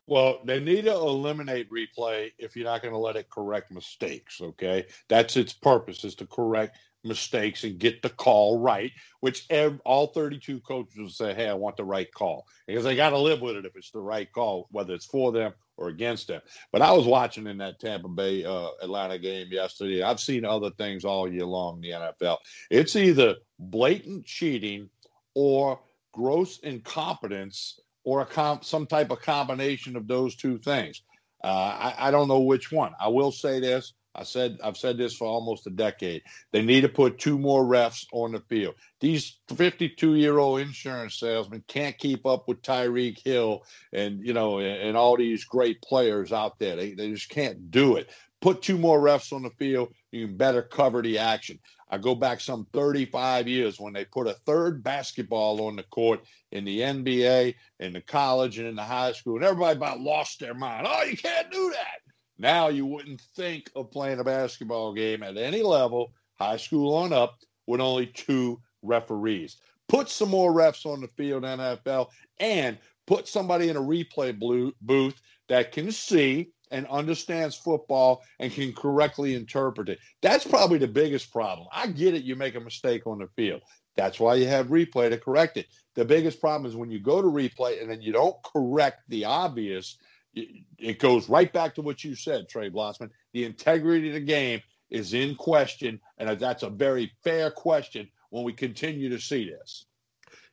Well, 0.07 0.39
they 0.43 0.59
need 0.59 0.85
to 0.85 0.93
eliminate 0.93 1.69
replay 1.69 2.31
if 2.39 2.55
you're 2.55 2.65
not 2.65 2.81
going 2.81 2.93
to 2.93 2.97
let 2.97 3.15
it 3.15 3.29
correct 3.29 3.71
mistakes. 3.71 4.41
Okay, 4.41 4.87
that's 5.07 5.37
its 5.37 5.53
purpose 5.53 6.03
is 6.03 6.15
to 6.15 6.25
correct 6.25 6.77
mistakes 7.03 7.63
and 7.63 7.79
get 7.79 8.01
the 8.01 8.09
call 8.09 8.59
right, 8.59 8.91
which 9.21 9.45
every, 9.49 9.79
all 9.85 10.07
32 10.07 10.59
coaches 10.61 10.97
will 10.97 11.09
say, 11.09 11.33
Hey, 11.33 11.47
I 11.47 11.53
want 11.53 11.77
the 11.77 11.83
right 11.83 12.11
call 12.13 12.45
because 12.67 12.83
they 12.83 12.95
got 12.95 13.11
to 13.11 13.17
live 13.17 13.41
with 13.41 13.55
it 13.55 13.65
if 13.65 13.75
it's 13.75 13.91
the 13.91 13.99
right 13.99 14.31
call, 14.31 14.67
whether 14.71 14.93
it's 14.93 15.05
for 15.05 15.31
them 15.31 15.53
or 15.77 15.87
against 15.87 16.27
them. 16.27 16.41
But 16.71 16.81
I 16.81 16.91
was 16.91 17.05
watching 17.05 17.47
in 17.47 17.57
that 17.59 17.79
Tampa 17.79 18.09
Bay 18.09 18.43
uh, 18.43 18.69
Atlanta 18.81 19.17
game 19.17 19.47
yesterday. 19.49 20.03
I've 20.03 20.19
seen 20.19 20.45
other 20.45 20.71
things 20.71 21.05
all 21.05 21.31
year 21.31 21.45
long 21.45 21.75
in 21.75 21.81
the 21.81 21.89
NFL. 21.89 22.37
It's 22.69 22.95
either 22.95 23.35
blatant 23.57 24.25
cheating 24.25 24.89
or 25.35 25.79
gross 26.13 26.59
incompetence 26.59 27.79
or 28.03 28.25
comp, 28.25 28.65
some 28.65 28.85
type 28.85 29.11
of 29.11 29.21
combination 29.21 29.95
of 29.95 30.07
those 30.07 30.35
two 30.35 30.57
things. 30.57 31.01
Uh, 31.43 31.93
I, 31.97 32.07
I 32.07 32.11
don't 32.11 32.27
know 32.27 32.41
which 32.41 32.71
one. 32.71 32.93
I 32.99 33.07
will 33.07 33.31
say 33.31 33.59
this 33.59 33.93
I 34.15 34.23
said 34.23 34.57
I've 34.63 34.77
said 34.77 34.97
this 34.97 35.15
for 35.15 35.27
almost 35.27 35.67
a 35.67 35.69
decade. 35.69 36.23
They 36.51 36.61
need 36.61 36.81
to 36.81 36.89
put 36.89 37.19
two 37.19 37.37
more 37.37 37.63
refs 37.63 38.05
on 38.11 38.31
the 38.31 38.41
field. 38.41 38.75
These 38.99 39.37
52 39.55 40.15
year 40.15 40.37
old 40.37 40.61
insurance 40.61 41.19
salesmen 41.19 41.63
can't 41.67 41.97
keep 41.97 42.25
up 42.25 42.47
with 42.47 42.61
Tyreek 42.61 43.23
Hill 43.23 43.63
and 43.93 44.25
you 44.25 44.33
know 44.33 44.59
and, 44.59 44.81
and 44.81 44.97
all 44.97 45.15
these 45.15 45.43
great 45.43 45.81
players 45.81 46.33
out 46.33 46.59
there. 46.59 46.75
They 46.75 46.93
they 46.93 47.11
just 47.11 47.29
can't 47.29 47.71
do 47.71 47.97
it. 47.97 48.09
Put 48.41 48.61
two 48.61 48.77
more 48.77 48.99
refs 49.01 49.33
on 49.33 49.43
the 49.43 49.49
field, 49.51 49.93
you 50.11 50.27
can 50.27 50.37
better 50.37 50.61
cover 50.61 51.01
the 51.01 51.17
action. 51.17 51.59
I 51.91 51.97
go 51.97 52.15
back 52.15 52.39
some 52.39 52.67
35 52.71 53.47
years 53.47 53.79
when 53.79 53.93
they 53.93 54.05
put 54.05 54.27
a 54.27 54.33
third 54.45 54.83
basketball 54.83 55.65
on 55.65 55.75
the 55.75 55.83
court 55.83 56.21
in 56.51 56.63
the 56.63 56.79
NBA, 56.79 57.55
in 57.79 57.93
the 57.93 58.01
college, 58.01 58.59
and 58.59 58.67
in 58.67 58.75
the 58.75 58.83
high 58.83 59.11
school, 59.11 59.35
and 59.35 59.43
everybody 59.43 59.75
about 59.75 59.99
lost 59.99 60.39
their 60.39 60.53
mind. 60.53 60.87
Oh, 60.87 61.03
you 61.03 61.17
can't 61.17 61.51
do 61.51 61.71
that. 61.71 62.08
Now 62.39 62.69
you 62.69 62.85
wouldn't 62.85 63.21
think 63.35 63.69
of 63.75 63.91
playing 63.91 64.19
a 64.19 64.23
basketball 64.23 64.93
game 64.93 65.23
at 65.23 65.37
any 65.37 65.61
level, 65.61 66.13
high 66.35 66.57
school 66.57 66.95
on 66.95 67.11
up, 67.11 67.37
with 67.67 67.81
only 67.81 68.07
two 68.07 68.59
referees. 68.81 69.57
Put 69.89 70.09
some 70.09 70.29
more 70.29 70.53
refs 70.53 70.85
on 70.85 71.01
the 71.01 71.07
field, 71.09 71.43
NFL, 71.43 72.07
and 72.39 72.77
put 73.05 73.27
somebody 73.27 73.69
in 73.69 73.75
a 73.75 73.81
replay 73.81 74.37
blue, 74.37 74.73
booth 74.81 75.21
that 75.49 75.71
can 75.71 75.91
see 75.91 76.51
and 76.71 76.87
understands 76.87 77.55
football 77.55 78.23
and 78.39 78.53
can 78.53 78.71
correctly 78.73 79.35
interpret 79.35 79.89
it. 79.89 79.99
That's 80.21 80.45
probably 80.45 80.77
the 80.77 80.87
biggest 80.87 81.31
problem. 81.31 81.67
I 81.73 81.87
get 81.87 82.13
it, 82.13 82.23
you 82.23 82.35
make 82.35 82.55
a 82.55 82.59
mistake 82.59 83.05
on 83.05 83.19
the 83.19 83.27
field. 83.35 83.61
That's 83.95 84.19
why 84.19 84.35
you 84.35 84.47
have 84.47 84.67
replay 84.67 85.09
to 85.09 85.17
correct 85.17 85.57
it. 85.57 85.67
The 85.95 86.05
biggest 86.05 86.39
problem 86.39 86.69
is 86.69 86.77
when 86.77 86.91
you 86.91 86.99
go 86.99 87.21
to 87.21 87.27
replay 87.27 87.81
and 87.81 87.89
then 87.89 88.01
you 88.01 88.13
don't 88.13 88.35
correct 88.43 89.01
the 89.09 89.25
obvious, 89.25 89.97
it 90.33 90.99
goes 90.99 91.29
right 91.29 91.51
back 91.51 91.75
to 91.75 91.81
what 91.81 92.03
you 92.03 92.15
said, 92.15 92.47
Trey 92.47 92.69
Blossman. 92.69 93.09
The 93.33 93.45
integrity 93.45 94.09
of 94.09 94.13
the 94.13 94.19
game 94.19 94.61
is 94.89 95.13
in 95.13 95.35
question, 95.35 95.99
and 96.17 96.39
that's 96.39 96.63
a 96.63 96.69
very 96.69 97.11
fair 97.23 97.51
question 97.51 98.07
when 98.29 98.43
we 98.43 98.53
continue 98.53 99.09
to 99.09 99.19
see 99.19 99.49
this. 99.49 99.85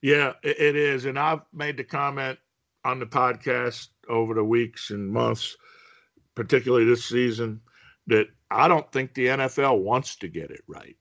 Yeah, 0.03 0.33
it 0.43 0.77
is. 0.77 1.05
And 1.05 1.19
I've 1.19 1.41
made 1.53 1.77
the 1.77 1.85
comment 1.85 2.39
on 2.85 3.01
the 3.01 3.07
podcast 3.07 3.89
over 4.09 4.35
the 4.35 4.45
weeks 4.45 4.91
and 4.91 5.11
months 5.11 5.57
particularly 6.37 6.85
this 6.85 7.05
season, 7.05 7.61
that 8.07 8.29
I 8.51 8.69
don't 8.69 8.91
think 8.93 9.15
the 9.15 9.27
NFL 9.27 9.83
wants 9.83 10.15
to 10.17 10.29
get 10.29 10.53
it 10.53 10.63
right. 10.69 10.97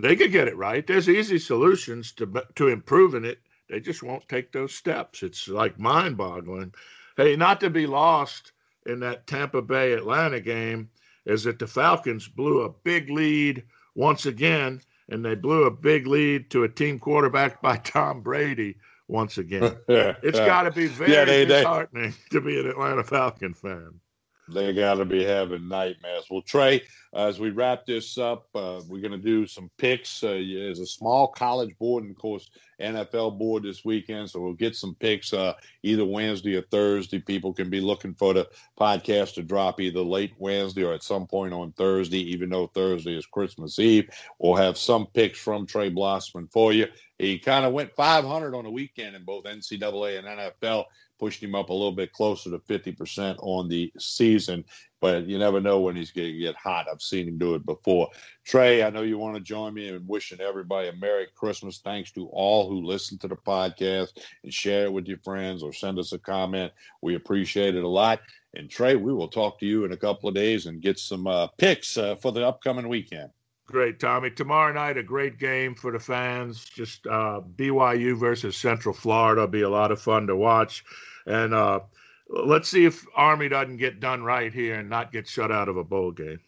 They 0.00 0.14
could 0.14 0.30
get 0.30 0.46
it 0.46 0.56
right. 0.56 0.86
There's 0.86 1.08
easy 1.08 1.38
solutions 1.38 2.12
to 2.12 2.44
to 2.54 2.68
improving 2.68 3.24
it. 3.24 3.38
They 3.68 3.80
just 3.80 4.04
won't 4.04 4.28
take 4.28 4.52
those 4.52 4.74
steps. 4.74 5.24
It's 5.24 5.48
like 5.48 5.80
mind-boggling. 5.80 6.72
Hey, 7.16 7.36
not 7.36 7.60
to 7.60 7.70
be 7.70 7.86
lost 7.86 8.52
in 8.84 9.00
that 9.00 9.26
Tampa 9.26 9.62
Bay 9.62 9.92
Atlanta 9.92 10.40
game 10.40 10.90
is 11.24 11.44
that 11.44 11.58
the 11.58 11.66
Falcons 11.66 12.28
blew 12.28 12.62
a 12.62 12.70
big 12.84 13.10
lead 13.10 13.64
once 13.94 14.26
again, 14.26 14.80
and 15.08 15.24
they 15.24 15.34
blew 15.34 15.64
a 15.64 15.70
big 15.70 16.06
lead 16.06 16.50
to 16.50 16.64
a 16.64 16.68
team 16.68 16.98
quarterback 16.98 17.60
by 17.62 17.76
Tom 17.78 18.20
Brady 18.20 18.76
once 19.08 19.38
again. 19.38 19.76
it's 19.88 20.38
got 20.38 20.62
to 20.62 20.70
be 20.70 20.86
very 20.86 21.12
yeah, 21.12 21.24
they, 21.24 21.44
disheartening 21.44 22.10
they... 22.10 22.38
to 22.38 22.40
be 22.40 22.60
an 22.60 22.66
Atlanta 22.66 23.04
Falcon 23.04 23.54
fan 23.54 24.00
they 24.48 24.72
got 24.72 24.94
to 24.94 25.04
be 25.04 25.24
having 25.24 25.68
nightmares. 25.68 26.24
Well, 26.30 26.42
Trey, 26.42 26.82
as 27.14 27.40
we 27.40 27.50
wrap 27.50 27.86
this 27.86 28.16
up, 28.18 28.46
uh, 28.54 28.80
we're 28.88 29.00
going 29.00 29.12
to 29.12 29.18
do 29.18 29.46
some 29.46 29.70
picks. 29.76 30.22
Uh, 30.22 30.40
there's 30.46 30.78
a 30.78 30.86
small 30.86 31.28
college 31.28 31.76
board 31.78 32.04
and, 32.04 32.12
of 32.12 32.18
course, 32.18 32.48
NFL 32.80 33.38
board 33.38 33.62
this 33.62 33.84
weekend. 33.84 34.30
So 34.30 34.40
we'll 34.40 34.52
get 34.52 34.76
some 34.76 34.94
picks 34.94 35.32
uh, 35.32 35.54
either 35.82 36.04
Wednesday 36.04 36.56
or 36.56 36.62
Thursday. 36.62 37.18
People 37.18 37.52
can 37.52 37.70
be 37.70 37.80
looking 37.80 38.14
for 38.14 38.34
the 38.34 38.48
podcast 38.78 39.34
to 39.34 39.42
drop 39.42 39.80
either 39.80 40.00
late 40.00 40.34
Wednesday 40.38 40.84
or 40.84 40.94
at 40.94 41.02
some 41.02 41.26
point 41.26 41.52
on 41.52 41.72
Thursday, 41.72 42.20
even 42.20 42.50
though 42.50 42.66
Thursday 42.68 43.16
is 43.16 43.26
Christmas 43.26 43.78
Eve. 43.78 44.10
We'll 44.38 44.56
have 44.56 44.78
some 44.78 45.06
picks 45.06 45.38
from 45.38 45.66
Trey 45.66 45.90
Blossman 45.90 46.50
for 46.52 46.72
you. 46.72 46.86
He 47.18 47.38
kind 47.38 47.64
of 47.64 47.72
went 47.72 47.94
500 47.94 48.54
on 48.54 48.64
the 48.64 48.70
weekend 48.70 49.16
in 49.16 49.24
both 49.24 49.44
NCAA 49.44 50.18
and 50.18 50.26
NFL 50.26 50.84
pushed 51.18 51.42
him 51.42 51.54
up 51.54 51.70
a 51.70 51.72
little 51.72 51.92
bit 51.92 52.12
closer 52.12 52.50
to 52.50 52.58
50% 52.58 53.36
on 53.40 53.68
the 53.68 53.92
season. 53.98 54.64
But 55.00 55.26
you 55.26 55.38
never 55.38 55.60
know 55.60 55.80
when 55.80 55.94
he's 55.94 56.10
going 56.10 56.32
to 56.32 56.38
get 56.38 56.56
hot. 56.56 56.86
I've 56.90 57.02
seen 57.02 57.28
him 57.28 57.38
do 57.38 57.54
it 57.54 57.66
before. 57.66 58.08
Trey, 58.44 58.82
I 58.82 58.90
know 58.90 59.02
you 59.02 59.18
want 59.18 59.36
to 59.36 59.42
join 59.42 59.74
me 59.74 59.88
in 59.88 60.06
wishing 60.06 60.40
everybody 60.40 60.88
a 60.88 60.92
Merry 60.94 61.26
Christmas. 61.34 61.80
Thanks 61.84 62.10
to 62.12 62.28
all 62.28 62.68
who 62.68 62.84
listen 62.84 63.18
to 63.18 63.28
the 63.28 63.36
podcast 63.36 64.18
and 64.42 64.52
share 64.52 64.84
it 64.84 64.92
with 64.92 65.06
your 65.06 65.18
friends 65.18 65.62
or 65.62 65.72
send 65.72 65.98
us 65.98 66.12
a 66.12 66.18
comment. 66.18 66.72
We 67.02 67.14
appreciate 67.14 67.74
it 67.74 67.84
a 67.84 67.88
lot. 67.88 68.20
And 68.54 68.70
Trey, 68.70 68.96
we 68.96 69.12
will 69.12 69.28
talk 69.28 69.60
to 69.60 69.66
you 69.66 69.84
in 69.84 69.92
a 69.92 69.96
couple 69.96 70.28
of 70.28 70.34
days 70.34 70.66
and 70.66 70.80
get 70.80 70.98
some 70.98 71.26
uh, 71.26 71.48
picks 71.58 71.98
uh, 71.98 72.16
for 72.16 72.32
the 72.32 72.46
upcoming 72.46 72.88
weekend. 72.88 73.30
Great, 73.66 73.98
Tommy. 73.98 74.30
Tomorrow 74.30 74.72
night, 74.72 74.96
a 74.96 75.02
great 75.02 75.38
game 75.38 75.74
for 75.74 75.90
the 75.90 75.98
fans. 75.98 76.64
Just 76.64 77.06
uh, 77.08 77.40
BYU 77.56 78.16
versus 78.16 78.56
Central 78.56 78.94
Florida 78.94 79.40
will 79.42 79.48
be 79.48 79.62
a 79.62 79.68
lot 79.68 79.90
of 79.90 80.00
fun 80.00 80.28
to 80.28 80.36
watch. 80.36 80.84
And 81.26 81.52
uh, 81.52 81.80
let's 82.28 82.68
see 82.68 82.84
if 82.84 83.04
Army 83.16 83.48
doesn't 83.48 83.78
get 83.78 83.98
done 83.98 84.22
right 84.22 84.52
here 84.52 84.76
and 84.76 84.88
not 84.88 85.10
get 85.10 85.26
shut 85.26 85.50
out 85.50 85.68
of 85.68 85.76
a 85.76 85.84
bowl 85.84 86.12
game. 86.12 86.38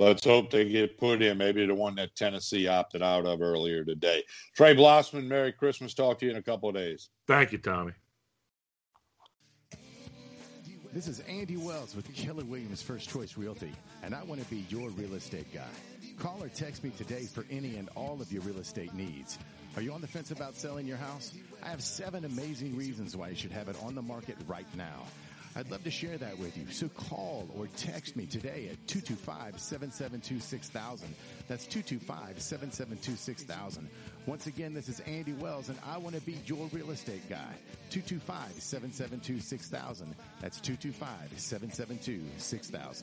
Let's 0.00 0.24
hope 0.24 0.50
they 0.50 0.68
get 0.68 0.98
put 0.98 1.22
in. 1.22 1.38
Maybe 1.38 1.64
the 1.66 1.74
one 1.74 1.94
that 1.96 2.16
Tennessee 2.16 2.66
opted 2.66 3.02
out 3.02 3.26
of 3.26 3.40
earlier 3.40 3.84
today. 3.84 4.24
Trey 4.56 4.74
Blossman, 4.74 5.28
Merry 5.28 5.52
Christmas. 5.52 5.94
Talk 5.94 6.18
to 6.20 6.24
you 6.24 6.32
in 6.32 6.38
a 6.38 6.42
couple 6.42 6.70
of 6.70 6.74
days. 6.74 7.10
Thank 7.26 7.52
you, 7.52 7.58
Tommy. 7.58 7.92
This 10.92 11.06
is 11.06 11.20
Andy 11.20 11.56
Wells 11.56 11.94
with 11.94 12.12
Keller 12.16 12.42
Williams 12.42 12.82
First 12.82 13.08
Choice 13.08 13.36
Realty, 13.36 13.70
and 14.02 14.12
I 14.12 14.24
want 14.24 14.42
to 14.42 14.50
be 14.50 14.66
your 14.68 14.90
real 14.90 15.14
estate 15.14 15.46
guy. 15.54 15.62
Call 16.18 16.42
or 16.42 16.48
text 16.48 16.82
me 16.82 16.90
today 16.90 17.28
for 17.32 17.46
any 17.48 17.76
and 17.76 17.88
all 17.94 18.20
of 18.20 18.32
your 18.32 18.42
real 18.42 18.58
estate 18.58 18.92
needs. 18.92 19.38
Are 19.76 19.82
you 19.82 19.92
on 19.92 20.00
the 20.00 20.08
fence 20.08 20.32
about 20.32 20.56
selling 20.56 20.88
your 20.88 20.96
house? 20.96 21.32
I 21.62 21.68
have 21.68 21.80
seven 21.80 22.24
amazing 22.24 22.76
reasons 22.76 23.16
why 23.16 23.28
you 23.28 23.36
should 23.36 23.52
have 23.52 23.68
it 23.68 23.76
on 23.84 23.94
the 23.94 24.02
market 24.02 24.36
right 24.48 24.66
now. 24.74 25.04
I'd 25.54 25.70
love 25.70 25.84
to 25.84 25.92
share 25.92 26.18
that 26.18 26.36
with 26.38 26.58
you. 26.58 26.66
So 26.72 26.88
call 26.88 27.48
or 27.56 27.68
text 27.76 28.16
me 28.16 28.26
today 28.26 28.68
at 28.72 28.84
225-772-6000. 28.88 31.02
That's 31.46 31.66
225-772-6000. 31.66 33.86
Once 34.26 34.46
again, 34.46 34.74
this 34.74 34.88
is 34.88 35.00
Andy 35.00 35.32
Wells 35.32 35.68
and 35.68 35.76
I 35.86 35.98
want 35.98 36.14
to 36.14 36.20
be 36.22 36.38
your 36.46 36.68
real 36.72 36.90
estate 36.90 37.28
guy. 37.28 37.54
225-772-6000. 37.90 40.06
That's 40.40 40.60
225-772-6000. 40.60 43.02